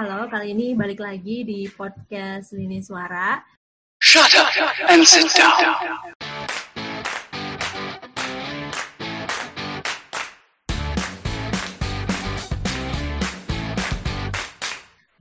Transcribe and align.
Halo, 0.00 0.32
kali 0.32 0.56
ini 0.56 0.72
balik 0.72 0.96
lagi 0.96 1.44
di 1.44 1.68
podcast 1.68 2.56
Lini 2.56 2.80
Suara. 2.80 3.36
Shut 4.00 4.32
up 4.32 4.48
and 4.88 5.04
sit 5.04 5.28
down. 5.36 5.76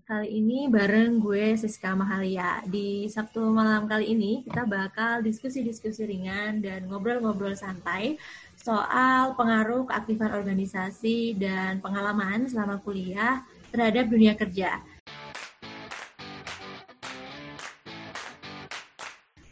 Kali 0.07 0.27
ini 0.31 0.71
bareng 0.71 1.19
gue 1.19 1.59
Siska 1.59 1.99
Mahalia. 1.99 2.63
Di 2.63 3.11
Sabtu 3.11 3.51
malam 3.51 3.83
kali 3.83 4.15
ini 4.15 4.47
kita 4.47 4.63
bakal 4.63 5.19
diskusi-diskusi 5.19 6.07
ringan 6.07 6.63
dan 6.63 6.87
ngobrol-ngobrol 6.87 7.51
santai 7.51 8.15
soal 8.55 9.35
pengaruh 9.35 9.91
keaktifan 9.91 10.31
organisasi 10.31 11.35
dan 11.35 11.83
pengalaman 11.83 12.47
selama 12.47 12.79
kuliah 12.79 13.43
terhadap 13.69 14.09
dunia 14.09 14.33
kerja. 14.35 14.81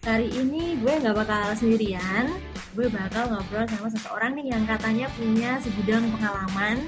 Hari 0.07 0.31
ini 0.31 0.79
gue 0.79 0.93
nggak 1.03 1.15
bakal 1.19 1.51
sendirian, 1.59 2.31
gue 2.71 2.87
bakal 2.87 3.27
ngobrol 3.27 3.67
sama 3.67 3.91
seseorang 3.91 4.39
nih 4.39 4.55
yang 4.55 4.63
katanya 4.63 5.11
punya 5.19 5.59
segudang 5.59 6.07
pengalaman 6.15 6.79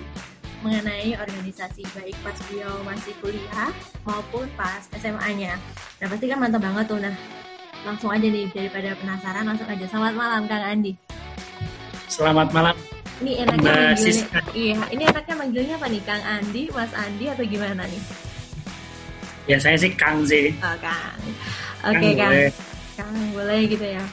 mengenai 0.63 1.15
organisasi 1.15 1.83
baik 1.95 2.15
pas 2.23 2.35
beliau 2.47 2.79
masih 2.83 3.15
kuliah 3.19 3.71
maupun 4.03 4.47
pas 4.55 4.87
SMA-nya. 4.95 5.55
Nah 5.99 6.07
pasti 6.07 6.25
kan 6.31 6.39
mantap 6.39 6.63
banget 6.63 6.85
tuh. 6.87 6.99
Nah 6.99 7.15
langsung 7.87 8.11
aja 8.11 8.27
nih 8.27 8.47
daripada 8.51 8.95
penasaran 8.99 9.43
langsung 9.47 9.67
aja. 9.67 9.85
Selamat 9.87 10.13
malam 10.15 10.41
Kang 10.47 10.63
Andi. 10.63 10.95
Selamat 12.07 12.51
malam. 12.51 12.98
Ini 13.19 13.31
enaknya 13.43 13.71
manggilnya, 13.75 14.41
iya, 14.55 14.79
ini 14.95 15.03
enaknya 15.03 15.35
manggilnya 15.35 15.75
apa 15.75 15.87
nih 15.91 16.01
Kang 16.07 16.23
Andi, 16.23 16.63
Mas 16.71 16.93
Andi 16.95 17.25
atau 17.27 17.43
gimana 17.43 17.83
nih? 17.83 18.01
Ya 19.43 19.57
saya 19.59 19.75
sih 19.75 19.91
Kang 19.91 20.23
sih. 20.23 20.55
Oh 20.63 20.75
Kang. 20.79 21.19
Oke 21.83 21.99
okay, 21.99 22.11
Kang. 22.15 22.31
Boleh. 22.31 22.51
Kang 22.95 23.15
boleh 23.35 23.59
gitu 23.67 23.83
ya. 23.83 24.03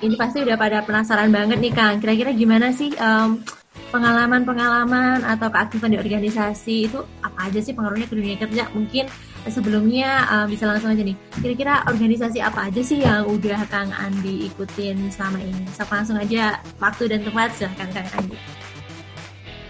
Ini 0.00 0.14
pasti 0.14 0.38
udah 0.46 0.54
pada 0.54 0.86
penasaran 0.86 1.34
banget 1.34 1.58
nih 1.58 1.74
Kang. 1.74 1.98
Kira-kira 1.98 2.30
gimana 2.30 2.70
sih 2.70 2.94
um, 2.94 3.42
pengalaman-pengalaman 3.90 5.26
atau 5.26 5.50
keaktifan 5.50 5.90
di 5.90 5.98
organisasi 5.98 6.76
itu 6.86 7.02
apa 7.26 7.50
aja 7.50 7.58
sih 7.58 7.74
pengaruhnya 7.74 8.06
ke 8.06 8.14
dunia 8.14 8.36
kerja? 8.38 8.70
Mungkin 8.70 9.10
sebelumnya 9.48 10.28
um, 10.28 10.46
bisa 10.50 10.68
langsung 10.68 10.92
aja 10.92 11.00
nih. 11.00 11.16
Kira-kira 11.40 11.80
organisasi 11.88 12.44
apa 12.44 12.68
aja 12.68 12.80
sih 12.84 13.00
yang 13.00 13.24
udah 13.24 13.64
Kang 13.72 13.88
Andi 13.96 14.50
ikutin 14.52 15.08
selama 15.08 15.40
ini? 15.40 15.64
So, 15.72 15.88
langsung 15.88 16.20
aja 16.20 16.60
waktu 16.76 17.08
dan 17.08 17.24
tempat 17.24 17.56
silahkan 17.56 17.88
Kang 17.94 18.08
Andi. 18.20 18.36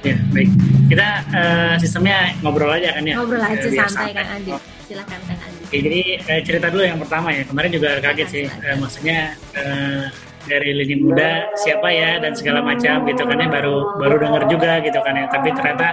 Ya, 0.00 0.16
baik. 0.32 0.48
Kita 0.88 1.08
uh, 1.36 1.74
sistemnya 1.76 2.32
ngobrol 2.40 2.72
aja 2.72 2.96
kan 2.96 3.04
ya? 3.04 3.14
Ngobrol 3.20 3.44
aja 3.44 3.60
uh, 3.60 3.86
santai 3.86 4.16
Kang 4.16 4.30
Andi. 4.32 4.52
Silahkan 4.88 5.20
Kang 5.28 5.40
Andi. 5.44 5.62
Oke, 5.68 5.78
jadi 5.86 6.00
uh, 6.24 6.40
cerita 6.42 6.66
dulu 6.72 6.82
yang 6.82 6.98
pertama 6.98 7.28
ya. 7.30 7.44
Kemarin 7.44 7.70
juga 7.70 7.90
kaget 8.00 8.28
sih. 8.32 8.44
Uh, 8.48 8.76
maksudnya 8.80 9.38
uh, 9.54 10.08
dari 10.46 10.70
lini 10.72 10.96
muda 11.04 11.52
siapa 11.58 11.88
ya 11.92 12.20
dan 12.22 12.32
segala 12.32 12.64
macam 12.64 13.04
gitu 13.04 13.22
kan 13.26 13.36
ya 13.36 13.48
baru 13.48 13.76
baru 14.00 14.16
dengar 14.20 14.42
juga 14.48 14.80
gitu 14.80 14.98
kan 15.02 15.14
ya. 15.16 15.26
Tapi 15.28 15.48
ternyata 15.52 15.88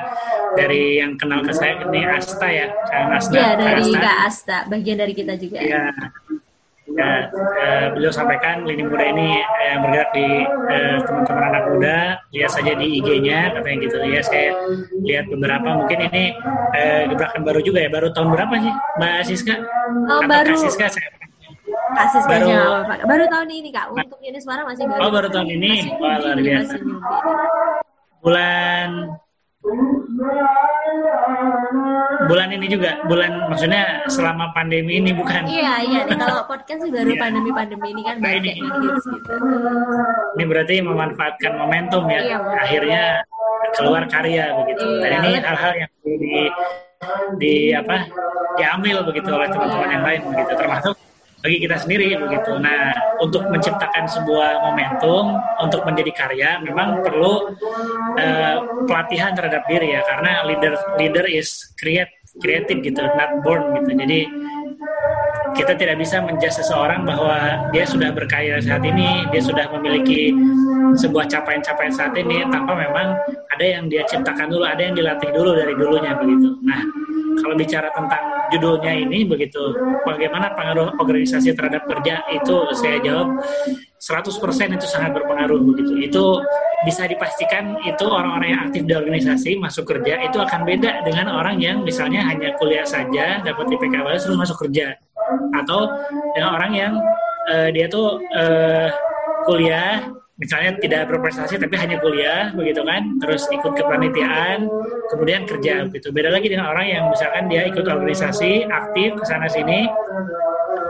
dari 0.56 1.02
yang 1.02 1.20
kenal 1.20 1.44
ke 1.44 1.52
saya 1.52 1.84
ini 1.88 2.02
Asta 2.08 2.48
ya 2.48 2.68
Kang 2.88 3.12
Asta. 3.16 3.36
Ya 3.36 3.50
dari 3.58 3.84
Asta. 3.84 4.00
Kak 4.00 4.18
Asta 4.28 4.58
bagian 4.72 4.98
dari 5.00 5.14
kita 5.14 5.34
juga. 5.36 5.60
Ya 5.60 5.92
ya 6.88 7.28
uh, 7.30 7.86
beliau 7.94 8.10
sampaikan 8.16 8.64
lini 8.64 8.88
muda 8.88 9.06
ini 9.12 9.44
uh, 9.44 9.78
bergerak 9.84 10.10
di 10.16 10.28
uh, 10.48 10.98
teman-teman 11.04 11.44
anak 11.52 11.64
muda. 11.68 11.98
Lihat 12.32 12.52
saja 12.56 12.72
di 12.80 12.88
IG-nya 13.04 13.54
katanya 13.60 13.78
gitu. 13.84 13.98
Ya 14.08 14.22
saya 14.24 14.56
lihat 15.04 15.26
beberapa. 15.28 15.84
Mungkin 15.84 16.00
ini 16.08 16.32
uh, 16.74 17.02
gebrakan 17.12 17.44
baru 17.44 17.60
juga 17.60 17.84
ya. 17.84 17.90
Baru 17.92 18.08
tahun 18.16 18.32
berapa 18.32 18.54
sih 18.64 18.74
Mbak 18.98 19.20
Siska? 19.28 19.56
Oh, 20.08 20.24
Atau 20.24 20.32
baru. 20.32 20.54
Siska 20.56 20.88
saya 20.88 21.27
kasus 21.96 22.24
baru, 22.28 22.50
baru 23.06 23.26
tahun 23.32 23.50
ini 23.52 23.70
kak. 23.72 23.86
Untuk 23.94 24.20
ini 24.20 24.38
suara 24.42 24.62
masih 24.68 24.84
baru 24.90 25.00
oh 25.00 25.12
baru 25.12 25.28
tahun 25.32 25.50
ini? 25.56 25.72
Masih 25.72 25.94
Wah, 26.02 26.16
luar 26.20 26.40
biasa. 26.42 26.76
bulan 28.18 28.90
bulan 32.28 32.50
ini 32.52 32.66
juga? 32.68 32.92
Bulan 33.08 33.32
maksudnya 33.48 34.04
selama 34.12 34.52
pandemi 34.52 35.00
ini 35.00 35.12
bukan? 35.16 35.48
Iya 35.48 35.74
iya. 35.84 36.00
Nih, 36.08 36.18
kalau 36.20 36.44
podcast 36.48 36.84
sih 36.84 36.92
baru 36.92 37.12
iya. 37.16 37.22
pandemi 37.22 37.50
pandemi 37.56 37.88
ini. 37.96 38.02
kan 38.04 38.16
kayak 38.20 38.42
gitu. 38.44 38.60
Ini 40.38 40.44
berarti 40.46 40.76
memanfaatkan 40.84 41.52
momentum 41.56 42.04
ya. 42.12 42.22
Iya, 42.22 42.38
akhirnya 42.64 43.04
keluar 43.76 44.04
karya 44.08 44.46
begitu. 44.64 44.86
Iya, 44.86 45.02
dan 45.04 45.12
ini 45.24 45.32
hal-hal 45.44 45.74
yang 45.76 45.92
di 46.04 46.36
di 47.38 47.54
apa? 47.76 47.98
Diambil 48.58 49.06
begitu 49.06 49.30
oleh 49.30 49.48
teman-teman 49.54 49.90
yang 49.92 50.04
lain 50.04 50.22
begitu. 50.34 50.52
Termasuk 50.58 50.96
bagi 51.42 51.58
kita 51.62 51.78
sendiri 51.78 52.18
begitu. 52.18 52.58
Nah, 52.58 52.92
untuk 53.22 53.46
menciptakan 53.50 54.10
sebuah 54.10 54.62
momentum 54.66 55.38
untuk 55.62 55.86
menjadi 55.86 56.12
karya 56.14 56.50
memang 56.62 57.06
perlu 57.06 57.54
uh, 58.18 58.58
pelatihan 58.86 59.38
terhadap 59.38 59.66
diri 59.70 59.94
ya 59.98 60.02
karena 60.06 60.46
leader 60.46 60.74
leader 60.98 61.26
is 61.30 61.74
create 61.78 62.10
creative 62.42 62.82
gitu, 62.82 63.02
not 63.18 63.42
born 63.46 63.78
gitu. 63.82 63.92
Jadi 63.98 64.30
kita 65.58 65.74
tidak 65.74 65.98
bisa 65.98 66.22
menjudge 66.22 66.62
seseorang 66.62 67.02
bahwa 67.02 67.68
dia 67.74 67.84
sudah 67.84 68.14
berkarya 68.14 68.62
saat 68.62 68.86
ini, 68.86 69.26
dia 69.34 69.42
sudah 69.42 69.66
memiliki 69.74 70.30
sebuah 70.94 71.26
capaian-capaian 71.28 71.92
saat 71.92 72.14
ini 72.16 72.46
tanpa 72.48 72.78
memang 72.78 73.18
ada 73.50 73.66
yang 73.66 73.90
dia 73.90 74.06
ciptakan 74.06 74.54
dulu, 74.54 74.64
ada 74.64 74.80
yang 74.80 74.94
dilatih 74.94 75.30
dulu 75.34 75.58
dari 75.58 75.74
dulunya 75.74 76.14
begitu. 76.16 76.54
Nah, 76.64 76.80
kalau 77.42 77.56
bicara 77.58 77.90
tentang 77.92 78.24
judulnya 78.54 78.94
ini 78.94 79.26
begitu, 79.26 79.74
bagaimana 80.06 80.54
pengaruh 80.54 80.94
organisasi 81.02 81.58
terhadap 81.58 81.84
kerja 81.90 82.22
itu 82.32 82.56
saya 82.78 82.98
jawab 83.02 83.34
100% 83.98 84.78
itu 84.78 84.88
sangat 84.88 85.12
berpengaruh 85.18 85.60
begitu. 85.74 85.94
Itu 86.00 86.26
bisa 86.86 87.10
dipastikan 87.10 87.74
itu 87.82 88.06
orang-orang 88.06 88.50
yang 88.54 88.62
aktif 88.70 88.86
di 88.86 88.94
organisasi 88.94 89.58
masuk 89.58 89.90
kerja 89.90 90.22
itu 90.22 90.38
akan 90.38 90.62
beda 90.62 91.02
dengan 91.02 91.34
orang 91.34 91.58
yang 91.58 91.82
misalnya 91.82 92.22
hanya 92.22 92.54
kuliah 92.62 92.86
saja 92.86 93.42
dapat 93.42 93.66
IPK 93.66 94.06
bagus 94.06 94.30
terus 94.30 94.38
masuk 94.38 94.58
kerja 94.62 94.94
atau 95.64 95.92
dengan 96.36 96.50
orang 96.56 96.72
yang 96.74 96.94
uh, 97.52 97.70
dia 97.72 97.88
tuh 97.88 98.22
uh, 98.36 98.88
kuliah 99.48 100.04
misalnya 100.38 100.78
tidak 100.78 101.10
berprestasi 101.10 101.58
tapi 101.58 101.76
hanya 101.82 101.98
kuliah 101.98 102.54
begitu 102.54 102.86
kan? 102.86 103.18
Terus 103.18 103.50
ikut 103.50 103.74
kepanitiaan 103.74 104.70
kemudian 105.10 105.48
kerja 105.48 105.88
gitu 105.90 106.12
beda 106.12 106.30
lagi 106.30 106.52
dengan 106.52 106.70
orang 106.70 106.88
yang 106.88 107.04
misalkan 107.10 107.48
dia 107.48 107.66
ikut 107.66 107.84
organisasi 107.88 108.68
aktif 108.68 109.16
ke 109.18 109.24
sana 109.24 109.48
sini 109.48 109.88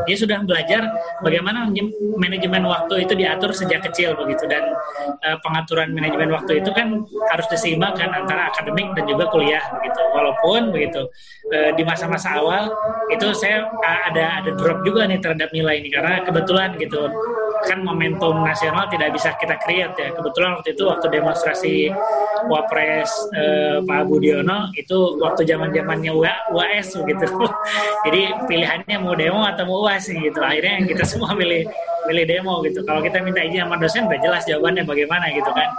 dia 0.07 0.17
sudah 0.17 0.39
belajar 0.47 0.87
bagaimana 1.19 1.67
manajemen 2.15 2.63
waktu 2.65 3.03
itu 3.03 3.13
diatur 3.13 3.51
sejak 3.51 3.83
kecil 3.91 4.15
begitu. 4.15 4.47
Dan 4.47 4.63
uh, 5.27 5.37
pengaturan 5.43 5.91
manajemen 5.91 6.31
waktu 6.31 6.63
itu 6.63 6.71
kan 6.71 7.03
harus 7.29 7.47
diseimbangkan 7.51 8.09
antara 8.15 8.49
akademik 8.49 8.95
dan 8.95 9.03
juga 9.05 9.27
kuliah 9.27 9.61
begitu. 9.77 10.01
Walaupun 10.15 10.71
begitu 10.71 11.11
uh, 11.51 11.71
di 11.75 11.83
masa-masa 11.83 12.39
awal 12.39 12.71
itu 13.11 13.27
saya 13.35 13.67
ada 13.83 14.41
ada 14.43 14.51
drop 14.55 14.81
juga 14.87 15.03
nih 15.05 15.19
terhadap 15.19 15.51
nilai 15.51 15.83
ini 15.83 15.91
karena 15.91 16.23
kebetulan 16.23 16.79
gitu 16.79 17.11
kan 17.67 17.83
momentum 17.83 18.41
nasional 18.41 18.87
tidak 18.87 19.11
bisa 19.11 19.35
kita 19.35 19.59
create 19.59 19.95
ya. 19.99 20.09
Kebetulan 20.15 20.57
waktu 20.57 20.73
itu 20.73 20.83
waktu 20.87 21.05
demonstrasi 21.11 21.75
wapres 22.47 23.11
eh, 23.35 23.77
Pak 23.83 24.07
Budiono 24.07 24.71
itu 24.73 25.19
waktu 25.19 25.43
zaman 25.43 25.75
zamannya 25.75 26.11
UAS 26.53 26.95
begitu 27.03 27.27
jadi 28.07 28.21
pilihannya 28.47 28.97
mau 29.03 29.13
demo 29.13 29.43
atau 29.43 29.63
mau 29.67 29.83
UAS 29.85 30.07
gitu. 30.07 30.39
Akhirnya 30.39 30.87
kita 30.87 31.03
semua 31.03 31.35
milih 31.35 31.67
milih 32.07 32.25
demo 32.25 32.63
gitu. 32.63 32.79
Kalau 32.87 33.03
kita 33.03 33.19
minta 33.19 33.43
izin 33.43 33.67
sama 33.67 33.75
dosen 33.77 34.07
udah 34.07 34.19
jelas 34.23 34.41
jawabannya 34.47 34.83
bagaimana 34.87 35.27
gitu 35.35 35.51
kan. 35.51 35.69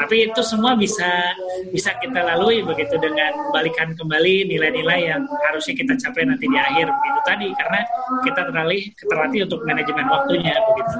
Tapi 0.00 0.16
itu 0.32 0.40
semua 0.40 0.72
bisa 0.74 1.36
bisa 1.70 1.92
kita 2.00 2.24
lalui 2.24 2.64
begitu 2.64 2.96
dengan 2.96 3.30
balikan 3.52 3.92
kembali 3.92 4.48
nilai-nilai 4.48 5.00
yang 5.14 5.22
harusnya 5.44 5.74
kita 5.76 5.92
capai 6.00 6.24
nanti 6.24 6.48
di 6.48 6.58
akhir 6.58 6.88
begitu 6.88 7.20
tadi. 7.22 7.48
Karena 7.52 7.80
kita 8.24 8.40
terlatih 8.48 8.82
terlatih 8.96 9.40
untuk 9.44 9.60
manajemen 9.68 10.06
waktunya 10.08 10.54
begitu. 10.72 10.96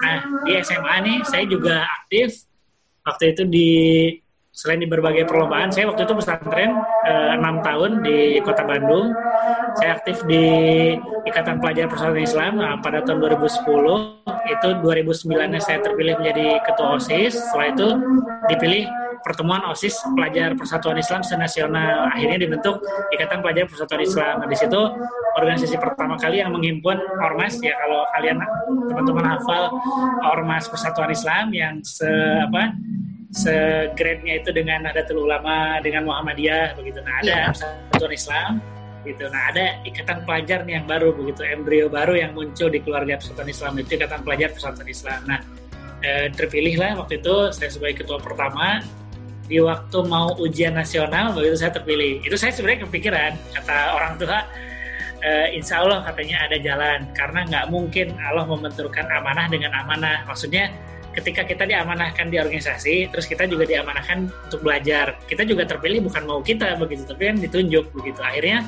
Nah 0.00 0.18
di 0.46 0.52
SMA 0.62 0.94
nih 1.04 1.18
saya 1.26 1.44
juga 1.50 1.84
aktif. 1.84 2.46
Waktu 3.00 3.32
itu 3.32 3.42
di 3.48 3.70
selain 4.50 4.82
di 4.82 4.88
berbagai 4.90 5.24
perlombaan, 5.24 5.72
saya 5.72 5.88
waktu 5.88 6.04
itu 6.04 6.14
pesantren 6.20 6.74
eh, 7.08 7.32
enam 7.38 7.64
tahun 7.64 8.04
di 8.04 8.44
kota 8.44 8.66
Bandung. 8.66 9.14
Saya 9.78 9.90
aktif 10.00 10.24
di 10.26 10.44
Ikatan 11.28 11.62
Pelajar 11.62 11.86
Persatuan 11.86 12.24
Islam 12.24 12.52
nah, 12.58 12.80
pada 12.80 13.04
tahun 13.04 13.22
2010. 13.22 14.50
Itu 14.50 14.68
2009 14.82 15.62
saya 15.62 15.78
terpilih 15.78 16.18
menjadi 16.18 16.58
ketua 16.66 16.98
OSIS. 16.98 17.38
Setelah 17.38 17.66
itu 17.70 17.88
dipilih 18.50 18.84
pertemuan 19.22 19.62
OSIS 19.68 20.00
Pelajar 20.16 20.56
Persatuan 20.56 20.98
Islam 20.98 21.22
senasional. 21.22 22.10
Akhirnya 22.10 22.38
dibentuk 22.40 22.82
Ikatan 23.14 23.44
Pelajar 23.44 23.68
Persatuan 23.70 24.02
Islam. 24.02 24.34
Nah, 24.42 24.48
di 24.48 24.56
situ 24.58 24.80
organisasi 25.38 25.76
pertama 25.78 26.18
kali 26.18 26.42
yang 26.42 26.50
menghimpun 26.50 26.98
ormas 27.22 27.60
ya 27.62 27.76
kalau 27.78 28.02
kalian 28.16 28.42
teman-teman 28.90 29.24
hafal 29.38 29.70
ormas 30.34 30.66
Persatuan 30.66 31.12
Islam 31.14 31.54
yang 31.54 31.74
se 31.84 32.08
apa 32.50 32.74
segrade-nya 33.30 34.42
itu 34.42 34.50
dengan 34.50 34.82
Nahdlatul 34.90 35.22
Ulama, 35.22 35.78
dengan 35.78 36.02
Muhammadiyah 36.02 36.74
begitu. 36.74 36.98
Nah, 37.06 37.22
ada 37.22 37.30
yeah. 37.30 37.46
Persatuan 37.54 38.14
Islam 38.16 38.50
gitu. 39.06 39.24
Nah, 39.32 39.52
ada 39.52 39.80
ikatan 39.86 40.24
pelajar 40.28 40.64
nih 40.68 40.80
yang 40.80 40.86
baru 40.86 41.16
begitu, 41.16 41.42
embrio 41.46 41.86
baru 41.88 42.16
yang 42.16 42.36
muncul 42.36 42.68
di 42.68 42.80
keluarga 42.84 43.16
Persatuan 43.16 43.48
Islam 43.48 43.72
itu 43.80 43.90
ikatan 43.96 44.20
pelajar 44.20 44.48
Persatuan 44.52 44.88
Islam. 44.88 45.20
Nah, 45.24 45.40
eh, 46.04 46.26
terpilihlah 46.32 47.00
waktu 47.00 47.20
itu 47.20 47.34
saya 47.52 47.70
sebagai 47.72 48.04
ketua 48.04 48.20
pertama 48.20 48.84
di 49.50 49.58
waktu 49.58 49.98
mau 50.06 50.38
ujian 50.38 50.78
nasional 50.78 51.34
begitu 51.34 51.56
saya 51.58 51.74
terpilih. 51.74 52.22
Itu 52.22 52.38
saya 52.38 52.54
sebenarnya 52.54 52.86
kepikiran 52.86 53.32
kata 53.56 53.76
orang 53.98 54.14
tua 54.14 54.46
uh, 55.26 55.48
insya 55.52 55.82
Allah 55.84 56.04
katanya 56.04 56.46
ada 56.48 56.56
jalan 56.62 56.98
karena 57.12 57.40
nggak 57.48 57.66
mungkin 57.66 58.14
Allah 58.22 58.44
membenturkan 58.46 59.06
amanah 59.10 59.46
dengan 59.50 59.74
amanah. 59.74 60.24
Maksudnya 60.30 60.72
ketika 61.10 61.42
kita 61.42 61.66
diamanahkan 61.66 62.30
di 62.30 62.38
organisasi, 62.38 63.10
terus 63.10 63.26
kita 63.26 63.46
juga 63.50 63.66
diamanahkan 63.66 64.30
untuk 64.46 64.60
belajar. 64.62 65.18
Kita 65.26 65.42
juga 65.42 65.66
terpilih 65.66 66.06
bukan 66.06 66.22
mau 66.26 66.40
kita 66.42 66.78
begitu, 66.78 67.02
tapi 67.06 67.34
kan 67.34 67.36
ditunjuk 67.38 67.90
begitu. 67.90 68.20
Akhirnya 68.22 68.66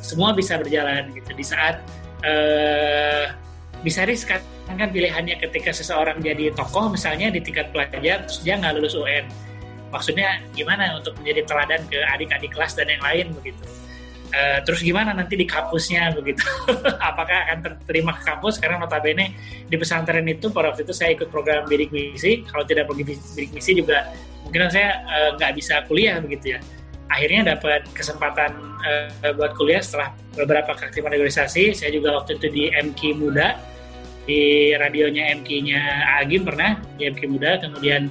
semua 0.00 0.30
bisa 0.30 0.58
berjalan 0.58 1.10
gitu. 1.14 1.30
Di 1.34 1.44
saat 1.44 1.82
uh, 2.22 3.24
bisa 3.82 4.04
riskan 4.06 4.38
kan 4.70 4.86
pilihannya 4.94 5.34
ketika 5.42 5.74
seseorang 5.74 6.22
jadi 6.22 6.54
tokoh 6.54 6.94
misalnya 6.94 7.34
di 7.34 7.42
tingkat 7.42 7.74
pelajar, 7.74 8.22
terus 8.22 8.38
dia 8.46 8.54
nggak 8.54 8.78
lulus 8.78 8.94
UN. 8.94 9.26
Maksudnya 9.90 10.38
gimana 10.54 10.94
untuk 11.02 11.18
menjadi 11.18 11.42
teladan 11.42 11.82
ke 11.90 11.98
adik-adik 12.14 12.54
kelas 12.54 12.78
dan 12.78 12.86
yang 12.86 13.02
lain 13.02 13.34
begitu 13.34 13.66
Uh, 14.30 14.62
terus 14.62 14.78
gimana 14.86 15.10
nanti 15.10 15.34
di 15.34 15.42
kampusnya 15.42 16.14
begitu? 16.14 16.46
Apakah 17.10 17.50
akan 17.50 17.82
terima 17.82 18.14
ke 18.14 18.22
kampus? 18.22 18.62
Karena 18.62 18.78
notabene 18.78 19.34
di 19.66 19.74
pesantren 19.74 20.22
itu 20.30 20.54
pada 20.54 20.70
waktu 20.70 20.86
itu 20.86 20.94
saya 20.94 21.18
ikut 21.18 21.34
program 21.34 21.66
bidik 21.66 21.90
misi. 21.90 22.46
Kalau 22.46 22.62
tidak 22.62 22.86
pergi 22.86 23.10
bidik 23.10 23.50
misi 23.50 23.74
juga 23.74 24.06
mungkin 24.46 24.70
saya 24.70 25.02
eh, 25.02 25.30
nggak 25.34 25.50
uh, 25.50 25.56
bisa 25.58 25.74
kuliah 25.90 26.22
begitu 26.22 26.54
ya. 26.54 26.58
Akhirnya 27.10 27.58
dapat 27.58 27.90
kesempatan 27.90 28.54
uh, 28.86 29.34
buat 29.34 29.50
kuliah 29.58 29.82
setelah 29.82 30.14
beberapa 30.38 30.78
keaktifan 30.78 31.10
organisasi. 31.10 31.74
Saya 31.74 31.90
juga 31.90 32.14
waktu 32.14 32.38
itu 32.38 32.46
di 32.54 32.64
MK 32.70 33.18
Muda 33.18 33.58
di 34.30 34.70
radionya 34.78 35.34
MK-nya 35.42 35.80
Agim 36.22 36.46
pernah 36.46 36.78
di 36.94 37.10
MK 37.10 37.22
Muda. 37.26 37.58
Kemudian 37.66 38.06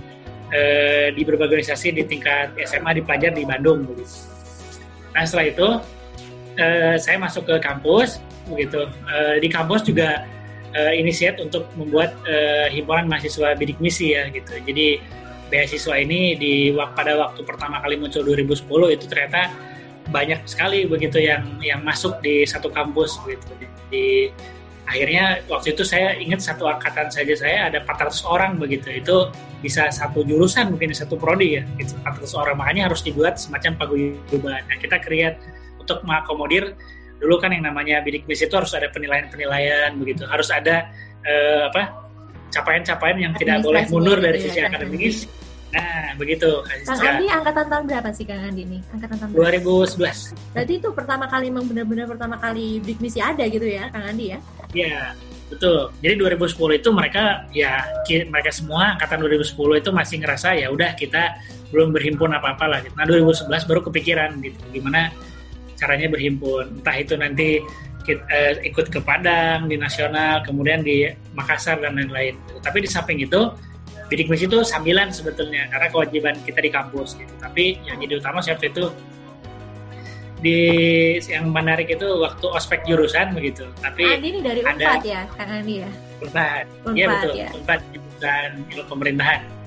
uh, 0.52 1.08
di 1.16 1.22
berbagai 1.24 1.64
organisasi 1.64 1.96
di 1.96 2.04
tingkat 2.04 2.60
SMA 2.68 3.00
di 3.00 3.02
pelajar 3.08 3.32
di 3.32 3.48
Bandung 3.48 3.88
begitu. 3.88 4.28
Nah 5.16 5.24
setelah 5.24 5.48
itu 5.48 5.68
uh, 6.60 6.96
saya 7.00 7.18
masuk 7.18 7.48
ke 7.48 7.56
kampus 7.64 8.20
begitu. 8.52 8.86
Uh, 9.08 9.40
di 9.40 9.48
kampus 9.48 9.88
juga 9.88 10.28
uh, 10.76 10.94
inisiat 10.94 11.40
untuk 11.40 11.66
membuat 11.80 12.14
uh, 12.28 12.68
himpunan 12.70 13.08
mahasiswa 13.08 13.56
bidik 13.56 13.80
misi 13.80 14.14
ya 14.14 14.28
gitu. 14.30 14.54
Jadi 14.68 15.00
beasiswa 15.50 15.98
ini 15.98 16.38
di 16.38 16.54
pada 16.94 17.18
waktu 17.18 17.42
pertama 17.42 17.82
kali 17.82 17.98
muncul 17.98 18.22
2010 18.22 18.96
itu 18.96 19.06
ternyata 19.10 19.50
banyak 20.10 20.46
sekali 20.46 20.86
begitu 20.86 21.22
yang 21.22 21.46
yang 21.62 21.82
masuk 21.82 22.22
di 22.22 22.46
satu 22.46 22.70
kampus 22.70 23.18
begitu. 23.26 23.50
Di, 23.58 23.68
di 23.90 24.06
akhirnya 24.90 25.46
waktu 25.46 25.78
itu 25.78 25.86
saya 25.86 26.18
ingat 26.18 26.42
satu 26.42 26.66
angkatan 26.66 27.14
saja 27.14 27.34
saya 27.38 27.70
ada 27.70 27.82
400 27.86 28.26
orang 28.26 28.52
begitu. 28.58 28.90
Itu 28.94 29.30
bisa 29.60 29.90
satu 29.94 30.26
jurusan 30.26 30.74
mungkin 30.74 30.94
satu 30.94 31.18
prodi 31.18 31.62
ya 31.62 31.64
gitu. 31.78 31.98
400 32.02 32.42
orang. 32.42 32.56
Makanya 32.58 32.90
harus 32.90 33.02
dibuat 33.06 33.38
semacam 33.38 33.78
paguyuban. 33.78 34.62
Nah 34.66 34.78
kita 34.82 34.98
create 35.02 35.38
untuk 35.90 36.06
mengakomodir 36.06 36.78
dulu 37.20 37.36
kan 37.42 37.52
yang 37.52 37.66
namanya 37.66 38.00
bidik 38.06 38.24
misi 38.30 38.46
itu 38.46 38.56
harus 38.56 38.72
ada 38.78 38.88
penilaian-penilaian 38.94 39.92
begitu 39.98 40.24
harus 40.30 40.48
ada 40.54 40.88
uh, 41.26 41.68
apa 41.74 41.84
capaian-capaian 42.54 43.18
yang 43.18 43.34
tidak 43.36 43.66
boleh 43.66 43.84
mundur 43.92 44.18
dari 44.22 44.40
sisi 44.40 44.62
ya, 44.62 44.70
akademis 44.70 45.28
Nah, 45.70 46.18
begitu. 46.18 46.50
Kang 46.66 46.98
Andi 46.98 47.30
angkatan 47.30 47.66
tahun 47.70 47.84
berapa 47.86 48.10
sih 48.10 48.26
Kang 48.26 48.42
Andi 48.42 48.66
ini? 48.66 48.80
Angkatan 48.90 49.22
tahun 49.22 49.30
berapa? 49.38 49.62
2011. 49.62 50.58
Berarti 50.58 50.74
itu 50.82 50.90
pertama 50.90 51.26
kali 51.30 51.54
memang 51.54 51.70
benar-benar 51.70 52.06
pertama 52.10 52.36
kali 52.42 52.82
bidik 52.82 52.98
misi 52.98 53.22
ada 53.22 53.46
gitu 53.46 53.70
ya, 53.70 53.86
Kang 53.94 54.10
Andi 54.10 54.34
ya? 54.34 54.40
Iya, 54.74 55.14
betul. 55.54 55.94
Jadi 56.02 56.14
2010 56.18 56.82
itu 56.82 56.90
mereka 56.90 57.46
ya 57.54 57.86
mereka 58.10 58.50
semua 58.50 58.98
angkatan 58.98 59.22
2010 59.22 59.54
itu 59.86 59.90
masih 59.94 60.16
ngerasa 60.26 60.58
ya 60.58 60.74
udah 60.74 60.98
kita 60.98 61.38
belum 61.70 61.94
berhimpun 61.94 62.34
apa-apa 62.34 62.66
lah. 62.66 62.80
Nah, 62.98 63.06
2011 63.06 63.70
baru 63.70 63.86
kepikiran 63.86 64.42
gitu. 64.42 64.58
Gimana 64.74 65.14
caranya 65.80 66.12
berhimpun. 66.12 66.84
Entah 66.84 66.96
itu 67.00 67.16
nanti 67.16 67.64
kita, 68.04 68.24
uh, 68.28 68.54
ikut 68.68 68.92
ke 68.92 69.00
Padang 69.00 69.72
di 69.72 69.80
nasional 69.80 70.44
kemudian 70.44 70.84
di 70.84 71.08
Makassar 71.34 71.80
dan 71.80 71.96
lain-lain. 71.96 72.36
Tapi 72.60 72.84
di 72.84 72.90
samping 72.92 73.24
itu 73.24 73.48
bidik 74.12 74.28
misi 74.28 74.50
itu 74.50 74.60
sambilan 74.66 75.14
sebetulnya 75.14 75.70
karena 75.72 75.88
kewajiban 75.88 76.36
kita 76.44 76.60
di 76.60 76.70
kampus 76.74 77.16
gitu. 77.16 77.34
Tapi 77.40 77.80
yang 77.88 77.98
jadi 78.04 78.20
utama 78.20 78.44
saat 78.44 78.60
itu 78.60 78.92
di 80.40 80.60
yang 81.28 81.52
menarik 81.52 81.92
itu 81.92 82.08
waktu 82.20 82.46
ospek 82.50 82.84
jurusan 82.88 83.36
begitu. 83.36 83.68
Tapi 83.80 84.04
Andi 84.08 84.28
ini 84.34 84.40
dari 84.40 84.60
Unpad 84.64 85.04
ya 85.04 85.22
Kang 85.36 85.52
Andi 85.52 85.76
ya? 85.84 85.90
Unpad, 86.20 86.66
iya 86.96 87.06
betul. 87.12 87.32
ya. 87.36 87.48
Unpad 87.54 87.80
jurusan 87.92 88.50
ilmu 88.72 88.84
pemerintahan 88.88 89.59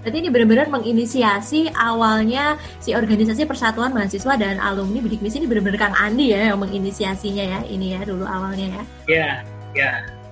Berarti 0.00 0.16
ini 0.24 0.28
benar-benar 0.32 0.66
menginisiasi 0.72 1.76
awalnya 1.76 2.56
si 2.80 2.96
organisasi 2.96 3.44
Persatuan 3.44 3.92
Mahasiswa 3.92 4.32
dan 4.40 4.56
Alumni 4.56 5.04
Bidik 5.04 5.20
Misi 5.20 5.44
ini 5.44 5.48
benar-benar 5.48 5.76
Kang 5.76 5.96
Andi 5.96 6.32
ya 6.32 6.52
yang 6.52 6.58
menginisiasinya 6.60 7.44
ya 7.44 7.58
ini 7.68 7.92
ya 7.92 8.00
dulu 8.08 8.24
awalnya 8.24 8.80
ya. 8.80 8.82
Iya, 9.04 9.30
ya. 9.76 9.90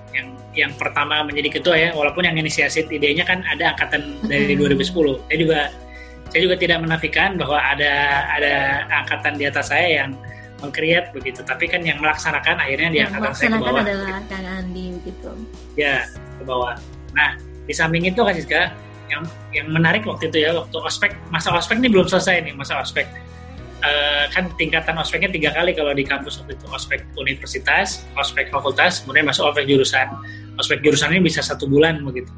Yang 0.09 0.27
yang 0.57 0.71
pertama 0.73 1.21
menjadi 1.21 1.61
ketua 1.61 1.77
ya, 1.77 1.89
walaupun 1.93 2.25
yang 2.25 2.33
inisiasi 2.33 2.89
idenya 2.89 3.21
kan 3.21 3.45
ada 3.45 3.77
angkatan 3.77 4.17
dari 4.25 4.57
hmm. 4.57 4.73
2010. 4.73 5.29
Saya 5.29 5.37
juga 5.37 5.59
saya 6.29 6.41
juga 6.45 6.55
tidak 6.57 6.77
menafikan 6.81 7.37
bahwa 7.37 7.61
ada 7.61 7.93
ada 8.33 8.53
angkatan 9.05 9.37
di 9.37 9.45
atas 9.45 9.69
saya 9.69 10.01
yang 10.01 10.17
mengkreat 10.65 11.13
begitu, 11.13 11.45
tapi 11.45 11.69
kan 11.69 11.85
yang 11.85 12.01
melaksanakan 12.01 12.57
akhirnya 12.57 12.89
di 12.89 12.99
angkatan 13.05 13.31
saya 13.37 13.49
ke 13.53 13.61
bawah. 13.61 13.81
adalah 13.85 14.17
Kang 14.27 14.47
Andi 14.49 14.85
begitu. 14.97 15.29
Ya, 15.77 16.09
ke 16.09 16.43
bawah. 16.43 16.75
Nah, 17.13 17.37
di 17.69 17.73
samping 17.73 18.03
itu 18.09 18.19
Kak 18.19 18.35
Siska, 18.35 18.73
yang 19.09 19.23
yang 19.51 19.67
menarik 19.73 20.05
waktu 20.05 20.29
itu 20.29 20.45
ya 20.45 20.55
waktu 20.55 20.77
ospek 20.77 21.11
masa 21.33 21.51
ospek 21.51 21.81
ini 21.81 21.89
belum 21.89 22.07
selesai 22.07 22.45
nih 22.45 22.53
masa 22.55 22.79
ospek. 22.79 23.09
Uh, 23.79 24.27
kan 24.35 24.51
tingkatan 24.59 24.91
ospeknya 24.99 25.31
tiga 25.31 25.55
kali 25.55 25.71
kalau 25.71 25.95
di 25.95 26.03
kampus 26.03 26.43
waktu 26.43 26.59
itu 26.59 26.67
ospek 26.67 26.99
universitas 27.15 28.03
ospek 28.19 28.51
fakultas 28.51 29.07
kemudian 29.07 29.25
masuk 29.25 29.49
ospek 29.49 29.65
jurusan. 29.65 30.07
Ospek 30.59 30.83
jurusan 30.83 31.15
ini 31.15 31.23
bisa 31.23 31.39
satu 31.39 31.63
bulan 31.65 32.03
begitu. 32.03 32.31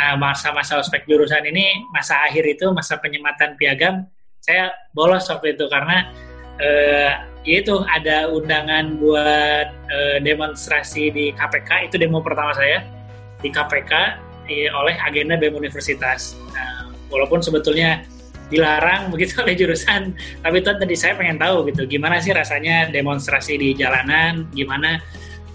Nah 0.00 0.16
masa-masa 0.16 0.80
ospek 0.80 1.04
jurusan 1.04 1.44
ini 1.44 1.86
masa 1.92 2.24
akhir 2.24 2.44
itu 2.56 2.72
masa 2.72 2.96
penyematan 2.96 3.54
piagam 3.60 4.08
saya 4.42 4.74
bolos 4.90 5.28
waktu 5.30 5.54
itu 5.54 5.70
karena 5.70 6.10
uh, 6.58 7.12
itu 7.46 7.74
ada 7.86 8.30
undangan 8.30 8.98
buat 8.98 9.68
uh, 9.70 10.16
demonstrasi 10.22 11.10
di 11.10 11.24
KPK 11.34 11.90
itu 11.90 11.94
demo 11.98 12.22
pertama 12.22 12.54
saya 12.54 12.86
di 13.42 13.50
KPK 13.50 13.92
oleh 14.50 14.94
agenda 15.00 15.38
BEM 15.38 15.54
Universitas. 15.56 16.36
Nah, 16.52 16.90
walaupun 17.08 17.40
sebetulnya 17.44 18.02
dilarang 18.52 19.08
begitu 19.08 19.38
oleh 19.44 19.56
jurusan, 19.56 20.12
tapi 20.44 20.60
itu 20.60 20.68
tadi 20.68 20.94
saya 20.96 21.16
pengen 21.16 21.40
tahu 21.40 21.68
gitu, 21.72 21.88
gimana 21.88 22.20
sih 22.20 22.36
rasanya 22.36 22.92
demonstrasi 22.92 23.56
di 23.56 23.72
jalanan, 23.72 24.44
gimana 24.52 25.00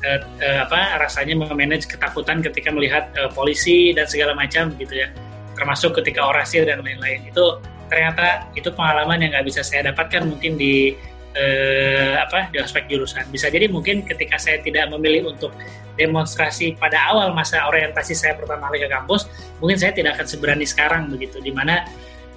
eh, 0.02 0.20
eh, 0.42 0.60
apa 0.66 0.98
rasanya 0.98 1.38
memanage 1.38 1.86
ketakutan 1.86 2.42
ketika 2.42 2.74
melihat 2.74 3.14
eh, 3.14 3.30
polisi 3.34 3.94
dan 3.94 4.10
segala 4.10 4.34
macam 4.34 4.74
gitu 4.82 4.98
ya, 4.98 5.14
termasuk 5.54 5.94
ketika 6.02 6.26
orasi 6.26 6.66
dan 6.66 6.82
lain-lain. 6.82 7.30
Itu 7.30 7.62
ternyata 7.88 8.50
itu 8.58 8.68
pengalaman 8.74 9.22
yang 9.24 9.32
nggak 9.38 9.48
bisa 9.48 9.62
saya 9.64 9.94
dapatkan 9.94 10.28
mungkin 10.28 10.60
di 10.60 10.98
eh, 11.38 12.14
apa 12.18 12.50
di 12.50 12.58
aspek 12.58 12.90
jurusan. 12.90 13.30
Bisa 13.30 13.48
jadi 13.54 13.70
mungkin 13.70 14.04
ketika 14.04 14.42
saya 14.42 14.58
tidak 14.60 14.90
memilih 14.90 15.32
untuk 15.32 15.54
demonstrasi 15.98 16.78
pada 16.78 17.14
awal 17.14 17.34
masa 17.34 17.66
orientasi 17.70 18.14
saya 18.14 18.34
pertama 18.38 18.70
kali 18.70 18.86
ke 18.86 18.90
kampus, 18.90 19.30
mungkin 19.62 19.78
saya 19.78 19.94
tidak 19.94 20.18
akan 20.18 20.28
seberani 20.28 20.66
sekarang 20.66 21.10
begitu. 21.10 21.38
Di 21.42 21.54
mana 21.54 21.86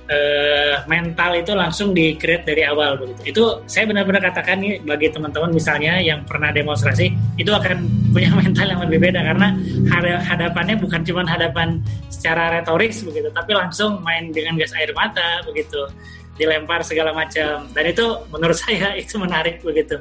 eh, 0.09 0.75
mental 0.85 1.39
itu 1.39 1.53
langsung 1.57 1.97
di 1.97 2.17
create 2.21 2.45
dari 2.45 2.63
awal 2.69 3.01
begitu. 3.01 3.21
Itu 3.33 3.45
saya 3.65 3.89
benar-benar 3.89 4.21
katakan 4.33 4.61
nih 4.61 4.85
bagi 4.85 5.09
teman-teman 5.13 5.53
misalnya 5.53 6.01
yang 6.01 6.25
pernah 6.29 6.53
demonstrasi 6.53 7.13
itu 7.41 7.53
akan 7.53 7.85
punya 8.13 8.33
mental 8.41 8.67
yang 8.69 8.81
lebih 8.85 8.99
beda 9.09 9.21
karena 9.25 9.49
hadapannya 10.25 10.77
bukan 10.77 11.01
cuma 11.05 11.25
hadapan 11.25 11.81
secara 12.13 12.61
retoris 12.61 13.01
begitu, 13.01 13.33
tapi 13.33 13.57
langsung 13.57 14.05
main 14.05 14.29
dengan 14.29 14.61
gas 14.61 14.77
air 14.77 14.93
mata 14.93 15.41
begitu 15.49 15.89
dilempar 16.41 16.81
segala 16.81 17.13
macam. 17.13 17.69
Dan 17.69 17.85
itu 17.93 18.07
menurut 18.33 18.57
saya 18.65 18.97
itu 18.97 19.21
menarik 19.21 19.61
begitu. 19.61 20.01